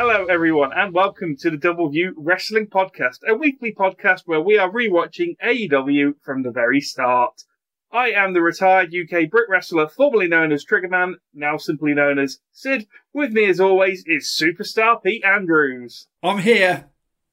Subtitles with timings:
[0.00, 4.56] Hello, everyone, and welcome to the Double View Wrestling Podcast, a weekly podcast where we
[4.56, 7.42] are rewatching AEW from the very start.
[7.90, 12.38] I am the retired UK Brit wrestler formerly known as Triggerman, now simply known as
[12.52, 12.86] Sid.
[13.12, 16.06] With me, as always, is superstar Pete Andrews.
[16.22, 16.90] I'm here.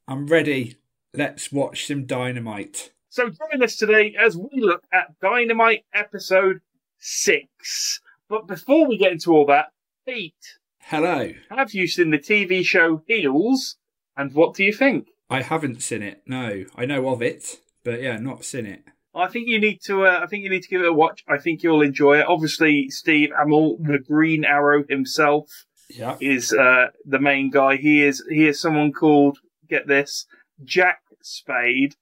[0.07, 0.77] I'm ready.
[1.13, 2.93] Let's watch some dynamite.
[3.09, 6.61] So join us today as we look at Dynamite episode
[6.97, 8.02] 6.
[8.27, 9.67] But before we get into all that,
[10.07, 10.57] Pete,
[10.89, 11.31] Hello.
[11.49, 13.77] have you seen the TV show Heels?
[14.16, 15.08] And what do you think?
[15.30, 16.21] I haven't seen it.
[16.27, 18.84] No, I know of it, but yeah, not seen it.
[19.13, 20.05] I think you need to.
[20.05, 21.23] Uh, I think you need to give it a watch.
[21.27, 22.27] I think you'll enjoy it.
[22.27, 25.49] Obviously, Steve Amell, the Green Arrow himself,
[25.89, 26.17] Yeah.
[26.21, 27.77] is uh, the main guy.
[27.77, 28.23] He is.
[28.30, 29.39] He is someone called.
[29.67, 30.27] Get this,
[30.63, 31.95] Jack Spade,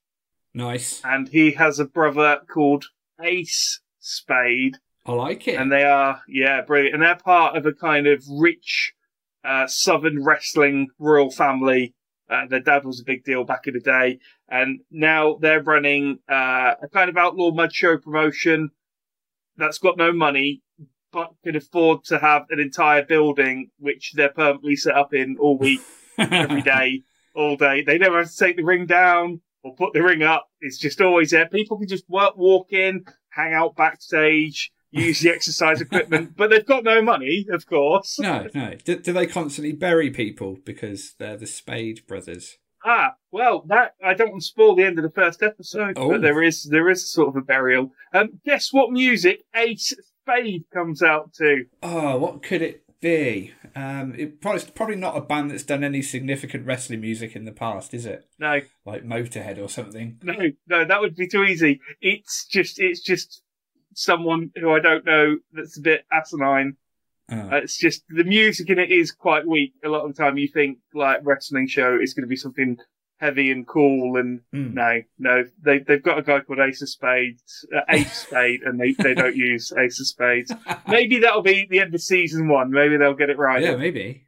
[0.52, 1.00] Nice.
[1.02, 2.84] and he has a brother called
[3.22, 4.76] Ace Spade,
[5.06, 5.60] I like it.
[5.60, 6.94] and they are yeah brilliant.
[6.94, 8.94] And they're part of a kind of rich
[9.44, 11.94] uh, Southern wrestling royal family.
[12.30, 16.18] Uh, their dad was a big deal back in the day, and now they're running
[16.30, 18.70] uh, a kind of outlaw mud show promotion
[19.56, 20.62] that's got no money,
[21.12, 25.58] but can afford to have an entire building which they're permanently set up in all
[25.58, 25.80] week,
[26.18, 27.02] every day,
[27.34, 27.82] all day.
[27.82, 30.48] They never have to take the ring down or put the ring up.
[30.60, 31.46] It's just always there.
[31.46, 36.64] People can just work, walk in, hang out backstage, use the exercise equipment, but they've
[36.66, 38.18] got no money, of course.
[38.18, 38.74] no, no.
[38.84, 42.58] Do, do they constantly bury people because they're the Spade brothers?
[42.86, 46.10] Ah, well, that I don't want to spoil the end of the first episode, Oh.
[46.10, 47.92] but there is there is sort of a burial.
[48.12, 51.64] Um, guess what music Ace Spade comes out to?
[51.82, 53.52] Oh, what could it be?
[53.74, 57.44] Um, it probably, it's probably not a band that's done any significant wrestling music in
[57.44, 58.26] the past, is it?
[58.38, 60.18] No, Like Motorhead or something.
[60.22, 60.34] no,
[60.68, 61.80] no, that would be too easy.
[62.02, 63.42] It's just it's just
[63.94, 66.76] someone who I don't know that's a bit asinine.
[67.30, 67.36] Oh.
[67.36, 69.72] Uh, it's just the music in it is quite weak.
[69.84, 72.76] A lot of the time, you think like wrestling show is going to be something
[73.18, 74.74] heavy and cool, and Hmm.
[74.74, 78.78] no, no, they they've got a guy called Ace of Spades, uh, Ace Spade, and
[78.78, 80.52] they they don't use Ace of Spades.
[80.88, 82.70] Maybe that'll be the end of season one.
[82.70, 83.62] Maybe they'll get it right.
[83.62, 84.26] Yeah, maybe.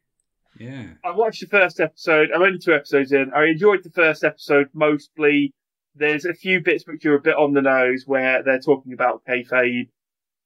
[0.59, 0.87] Yeah.
[1.05, 2.31] I watched the first episode.
[2.35, 3.31] I'm only two episodes in.
[3.35, 5.53] I enjoyed the first episode mostly.
[5.97, 9.25] There's a few bits which are a bit on the nose where they're talking about
[9.27, 9.89] kayfabe,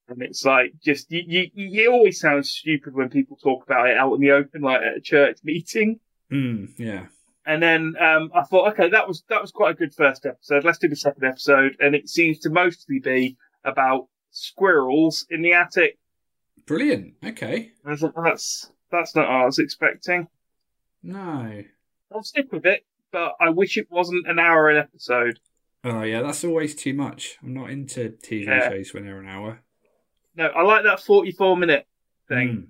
[0.08, 1.50] and it's like just you, you.
[1.54, 4.96] You always sound stupid when people talk about it out in the open, like at
[4.96, 6.00] a church meeting.
[6.30, 6.66] Hmm.
[6.78, 7.06] yeah.
[7.46, 10.64] And then um, I thought, okay, that was that was quite a good first episode.
[10.64, 15.54] Let's do the second episode, and it seems to mostly be about squirrels in the
[15.54, 15.98] attic.
[16.66, 17.14] Brilliant.
[17.24, 17.72] Okay.
[17.84, 20.28] I thought that's that's not what I was expecting.
[21.02, 21.64] No.
[22.12, 25.38] I'll stick with it, but I wish it wasn't an hour an episode.
[25.84, 27.36] Oh yeah, that's always too much.
[27.42, 28.68] I'm not into TV Yeah.
[28.68, 29.60] shows when they're an hour.
[30.36, 31.86] No, I like that forty-four minute
[32.28, 32.48] thing.
[32.48, 32.66] Mm.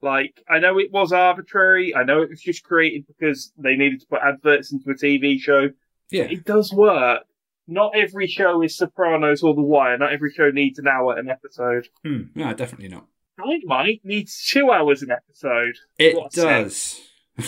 [0.00, 1.94] Like, I know it was arbitrary.
[1.94, 5.40] I know it was just created because they needed to put adverts into a TV
[5.40, 5.70] show.
[6.10, 6.24] Yeah.
[6.24, 7.24] It does work.
[7.66, 9.98] Not every show is Sopranos or The Wire.
[9.98, 11.88] Not every show needs an hour an episode.
[12.04, 12.22] Hmm.
[12.36, 13.06] No, definitely not.
[13.36, 15.74] Dynamite needs two hours an episode.
[15.98, 17.00] It does.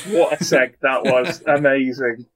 [0.09, 1.43] What a seg that was.
[1.47, 2.27] Amazing.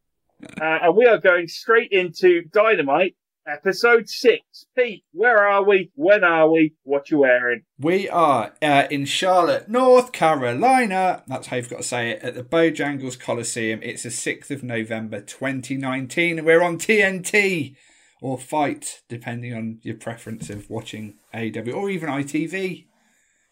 [0.61, 3.15] Uh, and we are going straight into Dynamite,
[3.47, 4.67] episode six.
[4.77, 5.93] Pete, where are we?
[5.95, 6.75] When are we?
[6.83, 7.63] What you wearing?
[7.79, 11.23] We are uh, in Charlotte, North Carolina.
[11.27, 12.23] That's how you've got to say it.
[12.23, 13.81] At the Bojangles Coliseum.
[13.83, 16.39] It's the 6th of November 2019.
[16.39, 17.77] and We're on TNT
[18.21, 22.87] or FITE, depending on your preference of watching AW or even ITV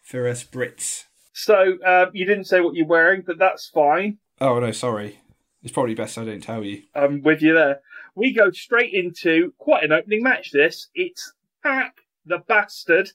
[0.01, 1.05] for us Brits.
[1.33, 4.17] So, uh, you didn't say what you're wearing, but that's fine.
[4.39, 5.19] Oh, no, sorry.
[5.63, 6.83] It's probably best I don't tell you.
[6.93, 7.79] I'm with you there.
[8.15, 10.51] We go straight into quite an opening match.
[10.51, 11.33] This it's
[11.63, 11.95] Pac
[12.25, 13.09] the Bastard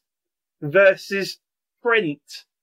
[0.60, 1.38] versus
[1.82, 2.20] Trent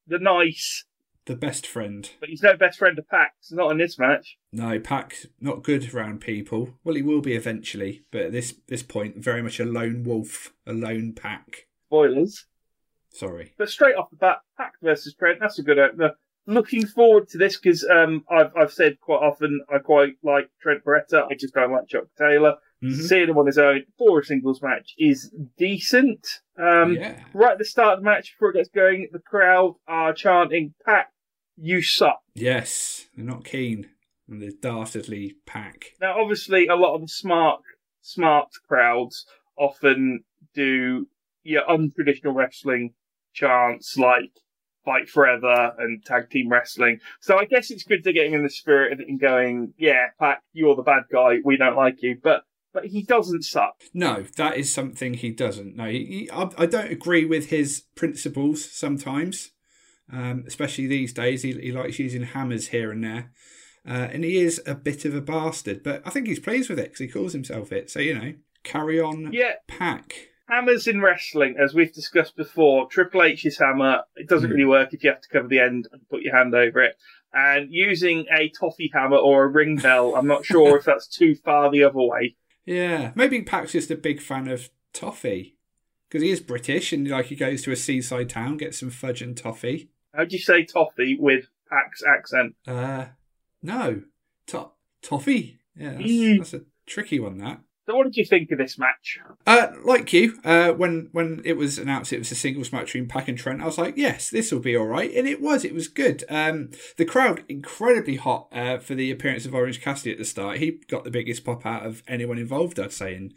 [0.07, 0.85] the Nice,
[1.25, 2.09] The best friend.
[2.19, 3.51] but he's no best friend of Pac's.
[3.51, 4.37] Not in this match.
[4.51, 6.75] No, Pac not good around people.
[6.83, 10.53] Well, he will be eventually, but at this this point, very much a lone wolf,
[10.67, 11.67] a lone pack.
[11.87, 12.45] Spoilers.
[13.15, 13.53] Sorry.
[13.57, 15.39] But straight off the bat, Pac versus Trent.
[15.39, 16.11] That's a good opener.
[16.47, 20.83] Looking forward to this because um, I've I've said quite often I quite like Trent
[20.83, 21.25] Beretta.
[21.31, 22.55] I just don't like Chuck Taylor.
[22.83, 22.93] Mhm.
[23.07, 26.27] Seeing him on his own for a singles match is decent.
[26.59, 27.23] Um, yeah.
[27.33, 30.73] right at the start of the match, before it gets going, the crowd are chanting,
[30.85, 31.07] Pac,
[31.55, 32.19] you suck.
[32.35, 33.87] Yes, they're not keen
[34.29, 35.93] on the dastardly Pac.
[36.01, 37.61] Now, obviously, a lot of the smart,
[38.01, 39.25] smart crowds
[39.57, 41.07] often do
[41.43, 42.93] your untraditional wrestling
[43.35, 44.31] chants like
[44.83, 46.99] fight forever and tag team wrestling.
[47.19, 49.73] So I guess it's good to get him in the spirit of it and going,
[49.77, 51.37] yeah, Pac, you're the bad guy.
[51.43, 52.17] We don't like you.
[52.21, 52.43] But,
[52.73, 53.81] but he doesn't suck.
[53.93, 55.75] No, that is something he doesn't.
[55.75, 59.51] No, he, he, I, I don't agree with his principles sometimes.
[60.11, 63.31] Um, especially these days, he, he likes using hammers here and there.
[63.87, 66.79] Uh, and he is a bit of a bastard, but I think he's pleased with
[66.79, 67.89] it because he calls himself it.
[67.89, 68.33] So, you know,
[68.63, 70.29] carry on, Yeah, Pac.
[70.47, 74.53] Hammers in wrestling, as we've discussed before, Triple H's hammer, it doesn't Hmm.
[74.55, 76.95] really work if you have to cover the end and put your hand over it.
[77.33, 81.35] And using a toffee hammer or a ring bell, I'm not sure if that's too
[81.35, 82.35] far the other way.
[82.65, 85.57] Yeah, maybe Pac's just a big fan of toffee
[86.07, 89.21] because he is British and like he goes to a seaside town, gets some fudge
[89.21, 89.89] and toffee.
[90.13, 92.55] How do you say toffee with Pac's accent?
[92.67, 93.07] Uh,
[93.61, 94.03] no,
[94.47, 94.69] to-
[95.01, 95.59] toffee.
[95.75, 96.37] Yeah, that's, Mm.
[96.37, 97.37] that's a tricky one.
[97.39, 97.59] That.
[97.85, 99.19] So, what did you think of this match?
[99.45, 103.07] Uh, like you, uh, when when it was announced it was a singles match between
[103.07, 105.63] Pac and Trent, I was like, yes, this will be all right, and it was.
[105.63, 106.23] It was good.
[106.27, 110.57] Um, the crowd incredibly hot uh, for the appearance of Orange Cassidy at the start.
[110.57, 113.33] He got the biggest pop out of anyone involved, I'd say, in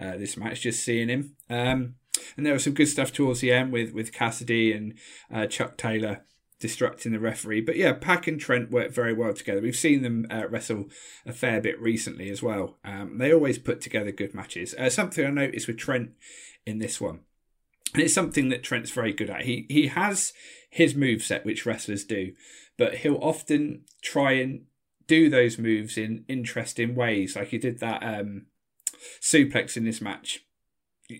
[0.00, 0.62] uh, this match.
[0.62, 1.96] Just seeing him, um,
[2.38, 4.94] and there was some good stuff towards the end with with Cassidy and
[5.30, 6.24] uh, Chuck Taylor
[6.60, 7.62] distracting the referee.
[7.62, 9.60] But yeah, Pac and Trent work very well together.
[9.60, 10.88] We've seen them uh, wrestle
[11.26, 12.78] a fair bit recently as well.
[12.84, 14.74] Um, they always put together good matches.
[14.78, 16.10] Uh, something I noticed with Trent
[16.66, 17.20] in this one,
[17.94, 19.42] and it's something that Trent's very good at.
[19.42, 20.32] He he has
[20.68, 22.32] his move set, which wrestlers do,
[22.76, 24.66] but he'll often try and
[25.06, 27.34] do those moves in interesting ways.
[27.34, 28.46] Like he did that um,
[29.20, 30.44] suplex in this match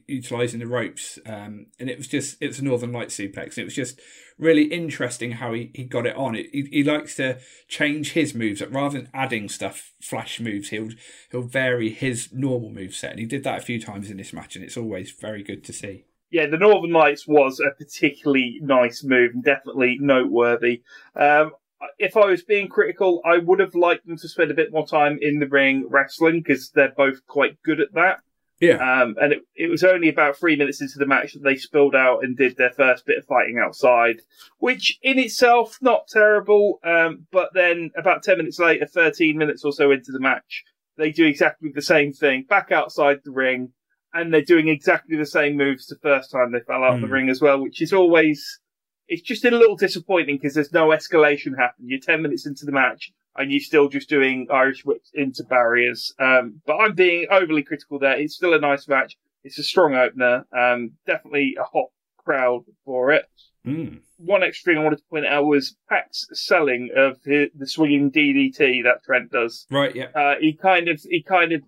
[0.06, 3.74] utilizing the ropes um, and it was just it's a northern light suplex it was
[3.74, 4.00] just
[4.38, 7.38] really interesting how he, he got it on it, he, he likes to
[7.68, 10.90] change his moves up rather than adding stuff flash moves he'll
[11.30, 14.32] he'll vary his normal move set and he did that a few times in this
[14.32, 18.60] match and it's always very good to see Yeah, the Northern Lights was a particularly
[18.62, 20.82] nice move and definitely noteworthy.
[21.16, 21.52] Um,
[21.98, 24.86] if I was being critical, I would have liked them to spend a bit more
[24.86, 28.20] time in the ring wrestling because they're both quite good at that.
[28.60, 31.56] Yeah Um, and it, it was only about three minutes into the match that they
[31.56, 34.16] spilled out and did their first bit of fighting outside,
[34.58, 36.78] which in itself not terrible.
[36.84, 40.64] Um, but then about ten minutes later, thirteen minutes or so into the match,
[40.96, 43.72] they do exactly the same thing back outside the ring,
[44.12, 47.06] and they're doing exactly the same moves the first time they fell out of the
[47.06, 47.12] Hmm.
[47.12, 48.60] ring as well, which is always
[49.08, 51.88] it's just a little disappointing because there's no escalation happening.
[51.88, 56.12] You're ten minutes into the match and you're still just doing Irish whips into barriers.
[56.18, 58.18] Um, but I'm being overly critical there.
[58.18, 59.16] It's still a nice match.
[59.44, 60.46] It's a strong opener.
[60.56, 61.88] Um, definitely a hot
[62.18, 63.24] crowd for it.
[63.66, 64.00] mm.
[64.18, 68.10] One extra thing I wanted to point out was Pac's selling of the, the swinging
[68.10, 69.66] DDT that Trent does.
[69.70, 71.62] right yeah Uh, he kind of he kind of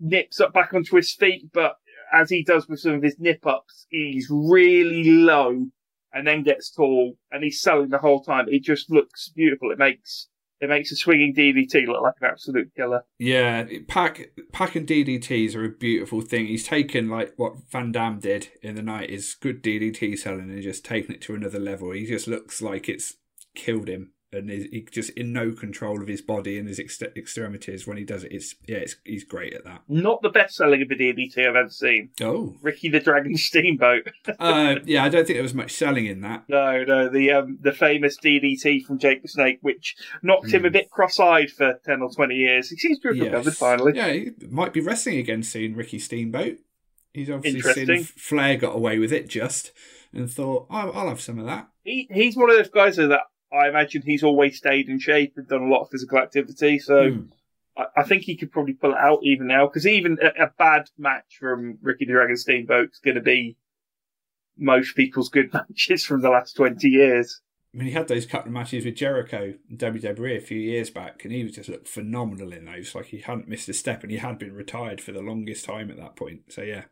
[0.00, 1.76] nips up back onto his feet, but
[2.12, 5.66] as he does with some of his nip ups, he's really low
[6.12, 8.46] and then gets tall, and he's selling the whole time.
[8.48, 9.70] It just looks beautiful.
[9.70, 10.28] It makes
[10.60, 13.02] it makes a swinging DDT look like an absolute killer.
[13.18, 16.46] Yeah, Pac Pac and DDTs are a beautiful thing.
[16.46, 20.62] He's taken like what Van Damme did in the night is good DDT selling and
[20.62, 21.92] just taken it to another level.
[21.92, 23.14] He just looks like it's
[23.54, 27.00] killed him and he's he just in no control of his body and his ex-
[27.16, 28.32] extremities when he does it.
[28.32, 29.82] It's yeah, it's, he's great at that.
[29.88, 32.10] Not the best selling of a DDT I've ever seen.
[32.20, 34.08] Oh, Ricky the Dragon Steamboat.
[34.38, 36.44] uh, yeah, I don't think there was much selling in that.
[36.48, 40.68] No, no, the um, the famous DDT from Jake the Snake, which knocked him a
[40.68, 40.72] Mm.
[40.72, 42.68] bit cross-eyed for ten or twenty years.
[42.70, 43.92] He seems to have recovered finally.
[43.94, 46.58] Yeah, he might be wrestling again soon, Ricky Steamboat.
[47.14, 49.72] He's obviously seen Flair got away with it just
[50.12, 51.68] and thought, oh, I'll have some of that.
[51.82, 53.20] He he's one of those guys that
[53.52, 56.78] I imagine he's always stayed in shape and done a lot of physical activity.
[56.78, 57.20] So Hmm.
[57.76, 60.50] I, I think he could probably pull it out even now because even a, a
[60.58, 63.56] bad match from Ricky the Dragon Steamboat is going to be
[64.58, 67.40] most people's good matches from the last twenty years.
[67.74, 70.88] I mean, he had those couple of matches with Jericho and WWE a few years
[70.88, 72.94] back, and he was just looked phenomenal in those.
[72.94, 75.90] Like he hadn't missed a step, and he had been retired for the longest time
[75.90, 76.40] at that point.
[76.48, 76.84] So yeah,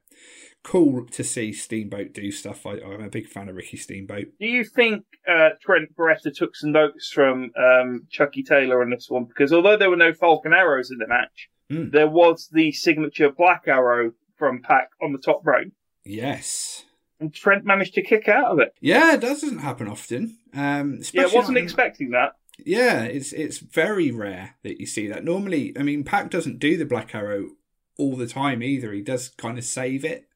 [0.65, 2.67] cool to see Steamboat do stuff.
[2.67, 4.27] I, I'm a big fan of Ricky Steamboat.
[4.41, 9.07] Do you think uh, Trent Beretta took some notes from um, Chucky Taylor on this
[9.09, 9.25] one?
[9.27, 11.93] Because although there were no Falcon arrows in the match, Mm.
[11.93, 15.73] there was the signature black arrow from Pac on the top rope,
[16.05, 16.85] Yes.
[17.19, 18.75] and Trent managed to kick out of it.
[18.83, 20.37] Yeah, that doesn't happen often.
[20.53, 22.33] Um, Yeah, wasn't expecting that.
[22.59, 25.25] Yeah, it's it's very rare that you see that.
[25.25, 27.53] Normally, I mean, Pac doesn't do the black arrow
[27.97, 28.93] all the time either.
[28.93, 30.27] He does kind of save it.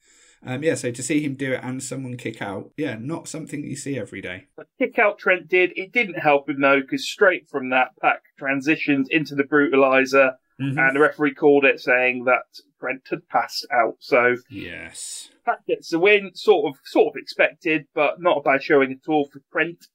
[0.45, 3.65] Um, yeah, so to see him do it and someone kick out, yeah, not something
[3.65, 4.45] you see every day.
[4.57, 5.73] The kick out Trent did.
[5.77, 10.77] It didn't help him though, because straight from that, Pac transitioned into the brutalizer, Mhm.
[10.79, 12.43] and the referee called it, saying that
[12.81, 13.97] Trent had passed out.
[14.01, 15.31] So Yes.
[15.45, 19.09] Pac gets the win, sort of, sort of expected, but not a bad showing at
[19.09, 19.87] all for Trent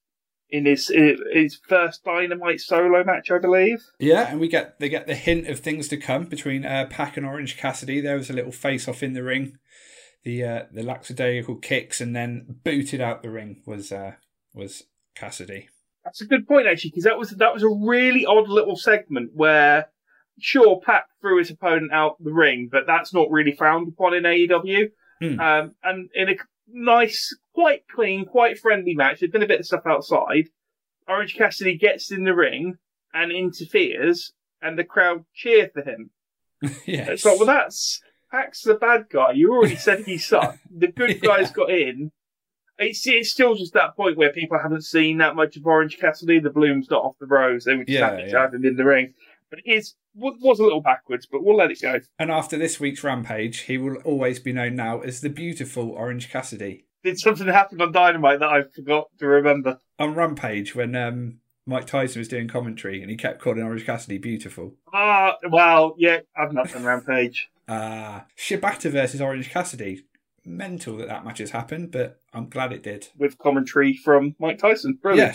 [0.50, 3.82] in his his first Dynamite solo match, I believe.
[3.98, 7.16] Yeah, and we get they get the hint of things to come between uh, Pac
[7.16, 8.00] and Orange Cassidy.
[8.00, 9.58] There was a little face off in the ring.
[10.24, 14.12] The uh, the lackadaisical kicks and then booted out the ring was uh,
[14.54, 15.68] was Cassidy.
[16.04, 19.30] That's a good point actually, because that was that was a really odd little segment
[19.34, 19.86] where,
[20.38, 24.24] sure, Pat threw his opponent out the ring, but that's not really frowned upon in
[24.24, 24.90] AEW.
[25.20, 25.40] Hmm.
[25.40, 26.36] Um, and in a
[26.68, 30.48] nice, quite clean, quite friendly match, there's been a bit of stuff outside.
[31.08, 32.76] Orange Cassidy gets in the ring
[33.12, 36.10] and interferes, and the crowd cheer for him.
[36.86, 37.08] yes.
[37.08, 38.00] It's like, well, that's
[38.34, 39.32] Pac's the bad guy.
[39.32, 40.58] You already said he sucked.
[40.76, 41.36] The good Yeah.
[41.36, 42.10] guys got in.
[42.78, 46.40] It's, it's still just that point where people haven't seen that much of Orange Cassidy.
[46.40, 47.64] The bloom's not off the rose.
[47.64, 48.40] They were just Yeah, happy to yeah.
[48.40, 49.14] have him in the ring.
[49.50, 52.00] But it is was was a little backwards, but we'll let it go.
[52.18, 56.28] And after this week's Rampage, he will always be known now as the beautiful Orange
[56.30, 56.86] Cassidy.
[57.04, 59.78] Did something happen on Dynamite that I forgot to remember?
[60.00, 64.18] On Rampage, when um, Mike Tyson was doing commentary and he kept calling Orange Cassidy
[64.18, 64.74] beautiful.
[64.92, 67.48] Ah, well, yeah, I've not done Rampage.
[67.68, 70.04] Ah, Shibata versus Orange Cassidy.
[70.46, 73.08] Mental that that match has happened, but I'm glad it did.
[73.16, 74.98] with commentary from Mike Tyson.
[75.00, 75.28] Brilliant.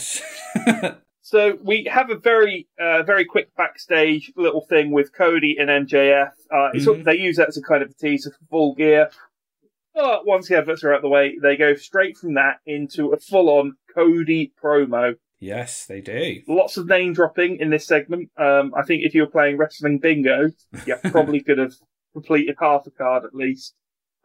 [0.56, 0.96] Yes.
[1.22, 6.32] So we have a very, uh, very quick backstage little thing with Cody and MJF.
[6.52, 7.04] Uh, it's Mhm.
[7.04, 9.12] They use that as a kind of a teaser for Full Gear.
[9.94, 13.10] But once the adverts are out of the way, they go straight from that into
[13.14, 15.18] a full-on Cody promo.
[15.40, 16.42] Yes, they do.
[16.48, 18.30] Lots of name dropping in this segment.
[18.38, 20.50] Um, I think if you were playing wrestling bingo,
[20.86, 21.74] you probably could have
[22.14, 23.74] completed half a card at least.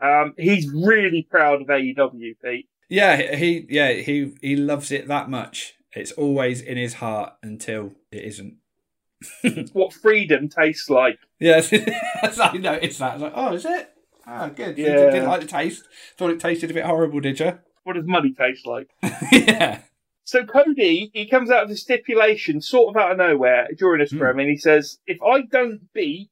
[0.00, 2.68] Um, he's really proud of AEW, Pete.
[2.88, 5.74] Yeah, he yeah he he loves it that much.
[5.92, 8.56] It's always in his heart until it isn't.
[9.72, 11.18] What freedom tastes like.
[11.40, 13.10] Yes, I noticed that.
[13.10, 13.90] I was like, oh, is it?
[14.26, 14.78] Ah, good.
[14.78, 14.86] Yeah.
[14.86, 15.84] didn't, didn't like the taste.
[16.16, 17.58] Thought it tasted a bit horrible, did you?
[17.82, 18.88] What does money taste like?
[19.32, 19.80] yeah.
[20.24, 24.10] So Cody, he comes out of the stipulation, sort of out of nowhere, during this
[24.10, 24.20] Hmm.
[24.22, 26.30] promo, and he says, "If I don't beat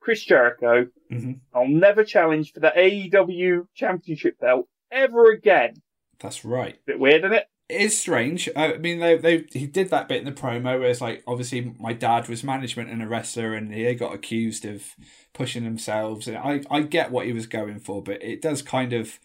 [0.00, 1.40] Chris Jericho, Mhm.
[1.54, 5.82] I'll never challenge for the AEW Championship belt ever again."
[6.18, 6.78] That's right.
[6.86, 7.46] Bit weird, isn't it?
[7.68, 8.48] It is strange.
[8.56, 11.74] I mean, they they he did that bit in the promo where it's like, obviously,
[11.78, 14.94] my dad was management and a wrestler, and he got accused of
[15.34, 16.28] pushing themselves.
[16.28, 19.18] And I I get what he was going for, but it does kind of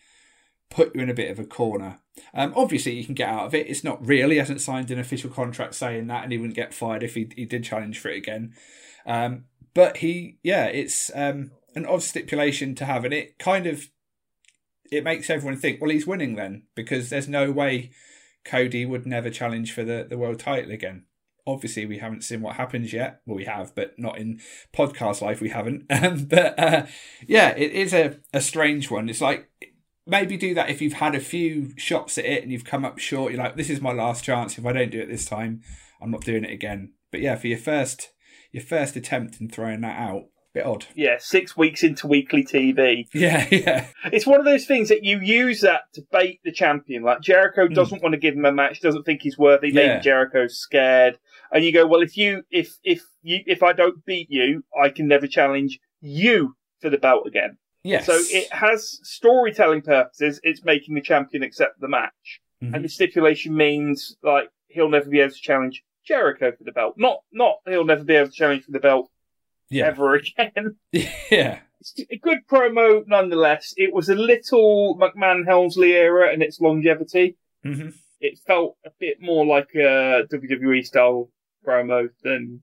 [0.71, 1.99] put you in a bit of a corner.
[2.33, 3.67] Um, obviously, you can get out of it.
[3.67, 4.31] It's not real.
[4.31, 7.29] He hasn't signed an official contract saying that, and he wouldn't get fired if he
[7.35, 8.55] he did challenge for it again.
[9.05, 13.89] Um, but he, yeah, it's um, an odd stipulation to have, and it kind of
[14.91, 17.91] it makes everyone think, well, he's winning then, because there's no way
[18.43, 21.05] Cody would never challenge for the, the world title again.
[21.47, 23.21] Obviously, we haven't seen what happens yet.
[23.25, 24.41] Well, we have, but not in
[24.73, 25.41] podcast life.
[25.41, 25.85] We haven't.
[26.29, 26.85] But uh,
[27.25, 29.09] yeah, it is a, a strange one.
[29.09, 29.49] It's like
[30.05, 32.97] maybe do that if you've had a few shots at it and you've come up
[32.99, 33.31] short.
[33.33, 34.57] You're like, this is my last chance.
[34.57, 35.61] If I don't do it this time,
[36.01, 36.93] I'm not doing it again.
[37.11, 38.09] But yeah, for your first
[38.51, 40.85] your first attempt in throwing that out, bit odd.
[40.93, 43.05] Yeah, six weeks into weekly TV.
[43.13, 47.03] Yeah, yeah, It's one of those things that you use that to bait the champion.
[47.03, 47.73] Like Jericho Hmm.
[47.73, 49.71] doesn't want to give him a match, doesn't think he's worthy.
[49.71, 51.17] Maybe Jericho's scared,
[51.53, 54.89] and you go, "Well, if you, if if you, if I don't beat you, I
[54.89, 58.05] can never challenge you for the belt again." Yes.
[58.05, 60.39] So it has storytelling purposes.
[60.43, 62.75] It's making the champion accept the match, Mhm.
[62.75, 66.95] and the stipulation means like he'll never be able to challenge Jericho for the belt.
[66.97, 69.09] Not not he'll never be able to challenge for the belt
[69.69, 70.75] yeah, ever again.
[70.91, 73.73] yeah, It's a good promo nonetheless.
[73.77, 77.37] It was a little McMahon Helmsley era in its longevity.
[77.63, 81.29] hmm It felt a bit more like a WWE style
[81.65, 82.61] promo than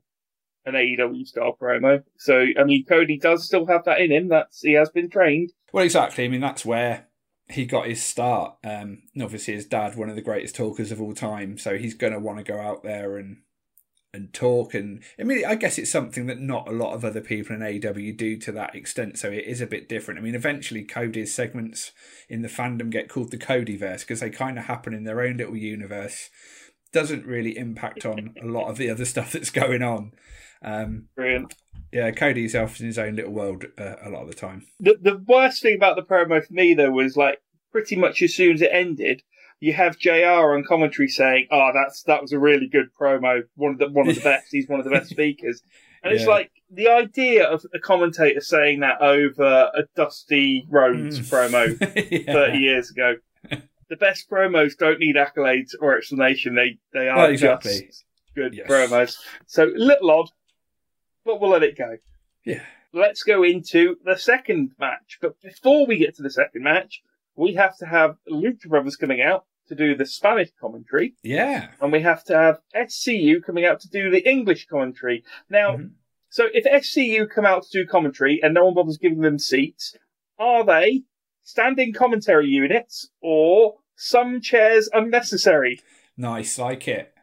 [0.69, 2.03] an AEW style promo.
[2.17, 4.29] So, I mean, Cody does still have that in him.
[4.29, 5.53] That's he has been trained.
[5.73, 6.25] Well, exactly.
[6.25, 7.07] I mean, that's where
[7.49, 8.57] he got his start.
[8.65, 11.95] Um, and obviously, his dad, one of the greatest talkers of all time, so he's
[11.95, 13.39] going to want to go out there and
[14.15, 14.75] and talk.
[14.75, 17.63] And I mean, I guess it's something that not a lot of other people in
[17.63, 19.19] AEW do to that extent.
[19.19, 20.19] So it is a bit different.
[20.19, 21.93] I mean, eventually, Cody's segments
[22.29, 25.37] in the fandom get called the Codyverse because they kind of happen in their own
[25.37, 26.31] little universe.
[26.93, 30.13] Doesn't really impact on a lot of the other stuff that's going on.
[30.63, 31.55] Um, Brilliant.
[31.93, 34.67] yeah, Cody's off in his own little world uh, a lot of the time.
[34.81, 37.41] The the worst thing about the promo for me though was like
[37.73, 39.23] pretty much as soon as it ended,
[39.61, 40.53] you have Jr.
[40.55, 43.43] on commentary saying, "Oh, that's that was a really good promo.
[43.57, 44.47] One of the one of the best.
[44.51, 45.63] He's one of the best speakers."
[46.05, 51.25] And it's like the idea of a commentator saying that over a Dusty Rhodes Mm.
[51.29, 52.33] promo Yeah.
[52.33, 53.17] thirty years ago.
[53.91, 56.55] The best promos don't need accolades or explanation.
[56.55, 57.87] They they are Well, exactly.
[57.87, 58.05] just
[58.37, 58.69] good Yes.
[58.71, 59.17] promos.
[59.47, 60.29] So little odd,
[61.29, 61.99] but we'll let it go
[62.45, 62.63] Yeah.
[62.95, 65.19] let's go into the second match.
[65.21, 67.03] But before we get to the second match,
[67.37, 71.69] we have to have Lucha Brothers coming out to do the Spanish commentary, Yeah.
[71.83, 75.23] and we have to have SCU coming out to do the English commentary.
[75.51, 75.91] Now, Mhm.
[76.31, 79.95] so if SCU come out to do commentary and no one bothers giving them seats,
[80.39, 81.03] are they
[81.43, 85.81] standing commentary units or some chairs unnecessary?
[86.17, 87.15] Nice, like it.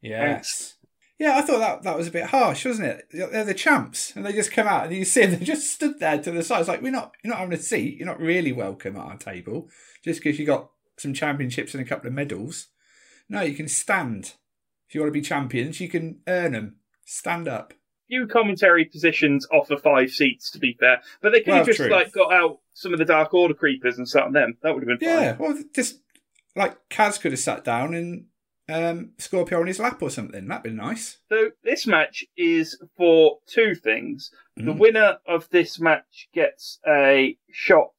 [0.00, 0.78] Yes.
[1.20, 3.08] Yeah, I thought that that was a bit harsh, wasn't it?
[3.12, 6.00] They're the champs, and they just come out and you see them they just stood
[6.00, 6.60] there to the side.
[6.60, 7.98] It's like we're not, you're not having a seat.
[7.98, 9.68] You're not really welcome at our table
[10.02, 12.68] just because you got some championships and a couple of medals.
[13.28, 14.32] No, you can stand.
[14.88, 16.76] If you want to be champions, you can earn them.
[17.04, 17.74] Stand up.
[18.08, 21.90] Few commentary positions offer five seats, to be fair, but they could have just true.
[21.90, 24.56] like got out some of the Dark Order creepers and sat on them.
[24.62, 25.22] That would have been fine.
[25.22, 26.00] Yeah, well, just
[26.56, 28.24] like Kaz could have sat down and
[28.70, 30.46] um, Scorpio on his lap or something.
[30.48, 31.18] That'd be nice.
[31.28, 34.30] So this match is for two things.
[34.56, 34.78] The Mm.
[34.78, 37.94] winner of this match gets a shot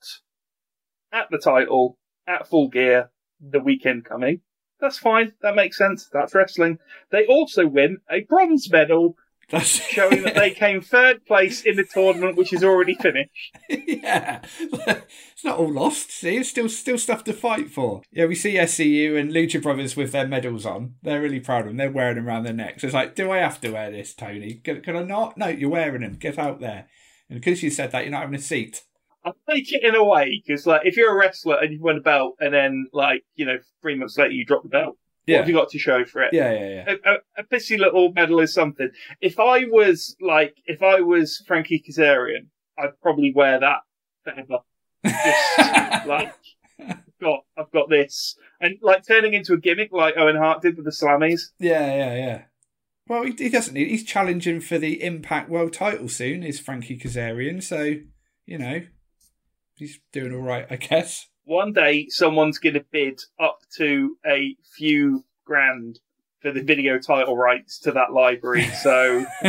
[1.11, 1.97] at the title
[2.27, 3.09] at full gear
[3.39, 4.41] the weekend coming.
[4.79, 5.33] That's fine.
[5.41, 6.09] That makes sense.
[6.11, 6.79] That's wrestling.
[7.11, 9.15] They also win a bronze medal
[9.51, 13.29] That's showing that they came third place in the tournament, which is already finished.
[13.69, 16.11] yeah, it's not all lost.
[16.11, 18.01] See, it's still still stuff to fight for.
[18.11, 20.95] Yeah, we see SCU and Lucha Brothers with their medals on.
[21.03, 21.77] They're really proud of them.
[21.77, 22.83] They're wearing them around their necks.
[22.83, 24.55] It's like, do I have to wear this, Tony?
[24.55, 25.37] Can, can I not?
[25.37, 26.15] No, you're wearing them.
[26.15, 26.87] Get out there.
[27.29, 28.83] And because you said that, you're not having a seat.
[29.23, 31.97] I take it in a way because, like, if you're a wrestler and you win
[31.97, 35.33] a belt, and then, like, you know, three months later you drop the belt, what
[35.33, 36.33] Yeah, have you got to show for it?
[36.33, 36.95] yeah, yeah, yeah.
[37.05, 38.89] a, a, a pissy little medal is something.
[39.21, 42.47] If I was like, if I was Frankie Kazarian,
[42.77, 43.79] I'd probably wear that
[44.23, 44.59] forever.
[45.05, 46.33] Just like,
[47.21, 50.85] got, I've got this, and like turning into a gimmick like Owen Hart did with
[50.85, 51.41] the Slammies.
[51.59, 52.41] Yeah, yeah, yeah.
[53.07, 53.89] Well, he, he doesn't need.
[53.89, 56.43] He's challenging for the Impact World Title soon.
[56.43, 57.61] Is Frankie Kazarian?
[57.61, 57.95] So
[58.45, 58.81] you know,
[59.75, 61.27] he's doing all right, I guess.
[61.45, 65.99] One day, someone's going to bid up to a few grand
[66.41, 68.67] for the video title rights to that library.
[68.81, 69.25] So,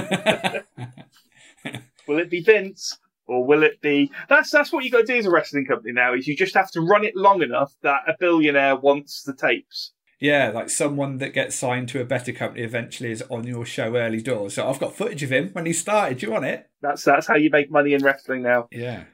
[2.07, 2.99] will it be Vince?
[3.27, 4.11] Or will it be?
[4.29, 6.13] That's that's what you got to do as a wrestling company now.
[6.13, 9.93] Is you just have to run it long enough that a billionaire wants the tapes.
[10.19, 13.97] yeah, like someone that gets signed to a better company eventually is on your show
[13.97, 14.55] early doors.
[14.55, 16.19] So I've got footage of him when he started.
[16.19, 16.69] Do you want it?
[16.81, 18.69] That's that's how you make money in wrestling now.
[18.73, 19.05] Yeah.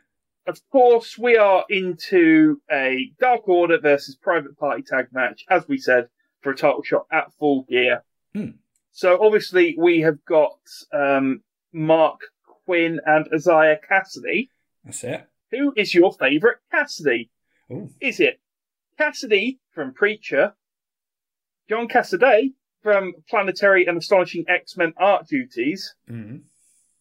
[0.48, 5.76] Of course, we are into a Dark Order versus Private Party tag match, as we
[5.76, 6.08] said,
[6.40, 8.02] for a title shot at Full Gear.
[8.34, 8.52] Hmm.
[8.90, 10.58] So obviously we have got
[10.90, 11.42] um,
[11.74, 12.16] Marq
[12.64, 14.48] Quen and Isaiah Cassidy.
[14.82, 15.28] That's it.
[15.50, 17.30] Who is your favourite Cassidy?
[17.70, 18.40] Oh, Is it
[18.96, 20.54] Cassidy from Preacher,
[21.68, 25.94] John Cassaday from Planetary and Astonishing X-Men Art Duties?
[26.10, 26.40] mm.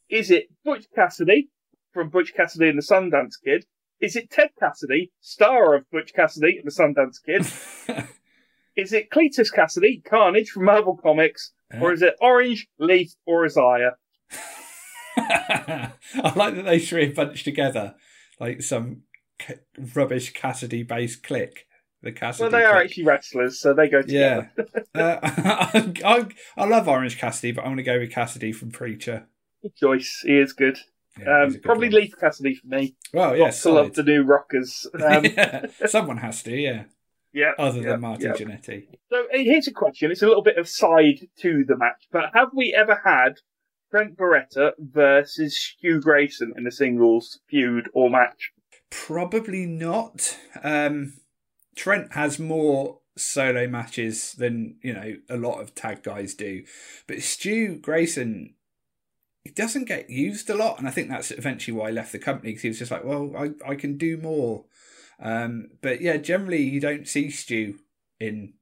[0.10, 1.49] Is it Butch Cassidy
[1.97, 3.65] from Butch Cassidy and the Sundance Kid?
[3.99, 7.41] Is it Ted Cassidy, star of Butch Cassidy and the Sundance Kid?
[8.75, 11.53] is it Cletus Kasady, Carnage from Marvel Comics?
[11.81, 13.95] Or is it Orange, Leif, or Isaiah?
[15.17, 17.95] I like that they three are bunched together
[18.39, 19.01] like some
[19.41, 19.55] c-
[19.95, 21.65] rubbish Cassidy based clique.
[22.03, 22.43] The Cassidy.
[22.43, 24.51] Well, they are actually wrestlers, so they go together.
[24.55, 24.63] Yeah.
[25.01, 28.69] uh, I, I, I love Orange Cassidy, but I'm going to go with Cassidy from
[28.69, 29.27] Preacher.
[29.63, 30.21] Good choice.
[30.23, 30.77] He is good.
[31.19, 31.95] Yeah, um, he's a good probably one.
[31.95, 32.95] Leif Cassidy for me.
[33.13, 34.88] Well, yeah, Lots love the new rockers.
[34.93, 36.84] Um, yeah, someone has to, yeah.
[37.34, 37.51] yeah.
[37.58, 38.34] Other yeah, than Marty yeah.
[38.34, 38.88] Jannetty.
[39.10, 40.12] So uh, here's a question.
[40.12, 43.39] It's a little bit of side to the match, but have we ever had
[43.91, 48.51] Trent Beretta versus Stu Grayson in a singles feud or match?
[48.89, 50.38] Probably not.
[50.63, 51.13] Um,
[51.75, 56.63] Trent has more solo matches than you know a lot of tag guys do,
[57.08, 58.53] but Stu Grayson
[59.47, 62.19] he doesn't get used a lot, and I think that's eventually why I left the
[62.19, 64.65] company because he was just like, well, I I can do more.
[65.19, 67.79] Um, but yeah, generally you don't see Stu
[68.19, 68.53] in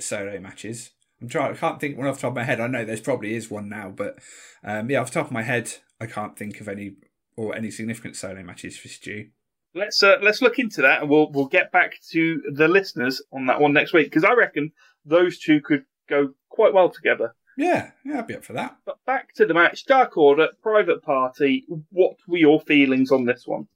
[0.00, 0.92] solo matches.
[1.20, 1.52] I'm trying.
[1.52, 2.58] I can't think one off the top of my head.
[2.58, 4.18] I know there's probably is one now, but
[4.64, 6.94] um, yeah, off the top of my head, I can't think of any
[7.36, 9.28] or any significant solo matches for Stu.
[9.74, 13.44] Let's uh, let's look into that, and we'll we'll get back to the listeners on
[13.46, 14.72] that one next week because I reckon
[15.04, 17.34] those two could go quite well together.
[17.56, 18.76] Yeah, yeah, I'd be up for that.
[18.84, 21.64] But back to the match, Dark Order, Private Party.
[21.90, 23.68] What were your feelings on this one?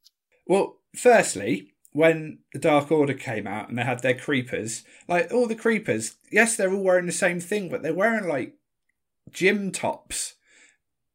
[0.46, 5.46] Well, firstly, when the Dark Order came out and they had their creepers, like all
[5.46, 8.54] the creepers, yes, they're all wearing the same thing, but they're wearing like
[9.30, 10.34] gym tops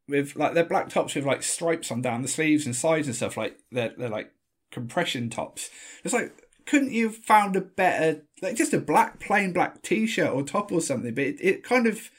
[0.08, 3.16] with like they're black tops with like stripes on down the sleeves and sides and
[3.16, 3.38] stuff.
[3.38, 4.32] Like they're they're like
[4.72, 5.70] compression tops.
[6.04, 6.34] It's like
[6.66, 10.72] couldn't you have found a better like just a black plain black t-shirt or top
[10.72, 11.14] or something?
[11.14, 12.10] But it, it kind of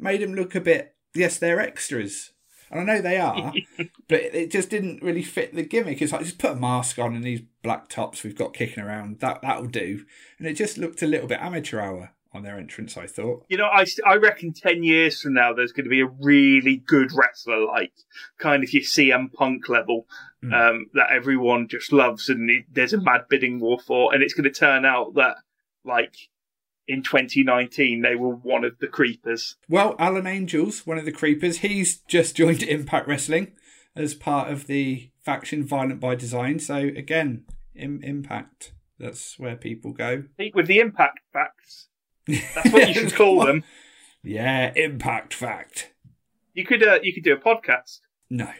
[0.00, 0.94] made them look a bit.
[1.14, 2.32] Yes, they're extras.
[2.70, 3.52] And I know they are,
[4.08, 6.00] but it just didn't really fit the gimmick.
[6.00, 9.18] It's like just put a mask on and these black tops we've got kicking around.
[9.18, 10.04] That that'll do.
[10.38, 12.96] And it just looked a little bit amateur hour on their entrance.
[12.96, 13.44] I thought.
[13.48, 16.76] You know, I, I reckon 10 years from now, there's going to be a really
[16.76, 17.92] good wrestler, like
[18.38, 20.06] kind of your CM Punk level,
[20.42, 20.54] Mm.
[20.54, 24.14] um, that everyone just loves and there's a mad bidding war for.
[24.14, 25.36] And it's going to turn out that,
[25.84, 26.14] like,
[26.90, 29.56] in 2019 they were one of the creepers.
[29.68, 33.52] Well, Alan Angels, one of the creepers, he's just joined Impact Wrestling
[33.94, 36.58] as part of the faction Violent by Design.
[36.58, 38.72] So again, Im- Impact.
[38.98, 40.24] That's where people go.
[40.54, 41.88] With the Impact facts.
[42.26, 43.64] That's what you should call them.
[44.22, 45.92] Yeah, Impact Fact.
[46.52, 48.00] You could uh, you could do a podcast.
[48.28, 48.50] No,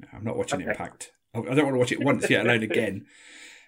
[0.00, 0.70] no I'm not watching Okay.
[0.70, 1.12] Impact.
[1.34, 3.06] I I don't want to watch it once, yet alone again.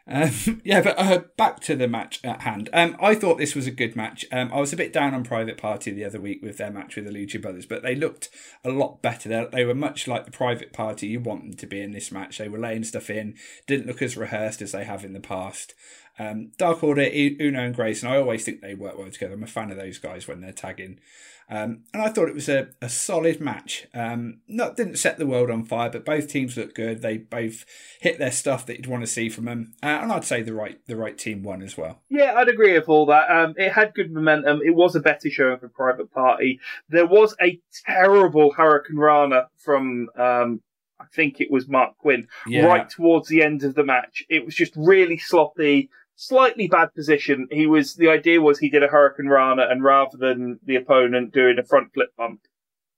[0.09, 0.31] Um,
[0.65, 2.69] yeah, but uh, back to the match at hand.
[2.73, 4.25] Um, I thought this was a good match.
[4.31, 6.97] Um, I was a bit down on Private Party the other week with their match
[6.97, 8.31] with the Lucha Brothers, but they looked
[8.65, 9.29] a lot better.
[9.29, 12.13] They, they were much like the Private Party you want them to be in this
[12.13, 12.39] match.
[12.39, 13.35] They were laying stuff in,
[13.67, 15.75] didn't look as rehearsed as they have in the past.
[16.19, 19.35] Um, Dark Order, Uno and Grace, and I always think they work well together.
[19.35, 20.99] I'm a fan of those guys when they're tagging.
[21.49, 23.87] Um, and I thought it was a, a solid match.
[23.95, 27.03] Um, not didn't set the world on fire, but both teams looked good.
[27.03, 27.65] They both
[28.01, 30.55] hit their stuff that you'd want to see from them, uh, and I'd say the
[30.55, 32.03] right the right team won as well.
[32.09, 33.31] Yeah, I'd agree with all that.
[33.31, 34.61] Um, it had good momentum.
[34.65, 36.59] It was a better showing for Private Party.
[36.89, 40.63] There was a terrible hurricanrana from, um,
[41.01, 42.27] I think it was Marq Quen,
[42.65, 44.25] right towards the end of the match.
[44.29, 47.47] It was just really sloppy, slightly bad position.
[47.51, 51.59] He was, the idea was he did a hurricanrana and rather than the opponent doing
[51.59, 52.41] a front flip bump,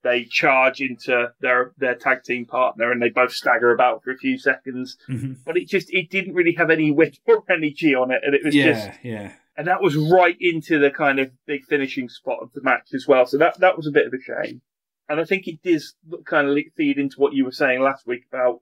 [0.04, 4.16] they charge into their, their tag team partner and they both stagger about for a
[4.16, 4.96] few seconds.
[5.09, 5.38] Mhm.
[5.44, 8.22] But it just, it didn't really have any wit or energy on it.
[8.24, 9.33] And it was just, yeah, yeah.
[9.57, 13.07] and that was right into the kind of big finishing spot of the match as
[13.09, 13.26] well.
[13.26, 14.62] So that that was a bit of a shame.
[15.09, 15.94] And I think it does
[16.26, 18.61] kind of feed into what you were saying last week about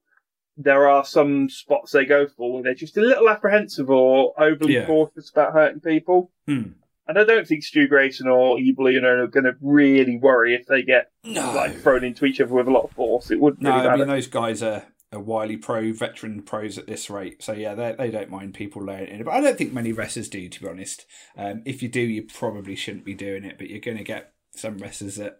[0.56, 4.74] there are some spots they go for where they're just a little apprehensive or overly
[4.74, 4.86] Yeah.
[4.86, 6.30] cautious about hurting people.
[6.46, 6.62] Hmm.
[7.08, 10.82] And I don't think Stu Grayson or Uno are going to really worry if they
[10.82, 13.30] get No, like thrown into each other with a lot of force.
[13.30, 13.76] It wouldn't no.
[13.76, 17.44] really I mean, those guys are, are wily pro, veteran pros at this rate.
[17.44, 19.22] So yeah, they they don't mind people laying it in.
[19.24, 21.06] But I don't think many wrestlers do, to be honest.
[21.36, 23.56] Um, if you do, you probably shouldn't be doing it.
[23.56, 25.38] But you're going to get some wrestlers that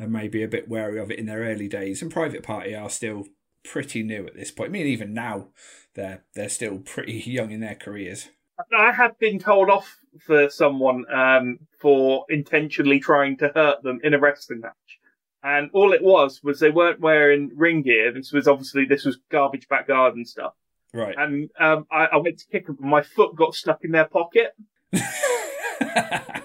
[0.00, 2.02] are maybe a bit wary of it in their early days.
[2.02, 3.26] And Private Party are still
[3.70, 4.70] pretty new at this point.
[4.70, 5.48] I mean, even now,
[5.94, 8.28] they're they're still pretty young in their careers.
[8.76, 14.14] I have been told off for someone um, for intentionally trying to hurt them in
[14.14, 14.72] a wrestling match.
[15.42, 18.12] And all it was was they weren't wearing ring gear.
[18.12, 20.54] This was obviously this was garbage back garden stuff.
[20.94, 21.14] Right.
[21.16, 24.06] And um, I, I went to kick them, and my foot got stuck in their
[24.06, 24.54] pocket.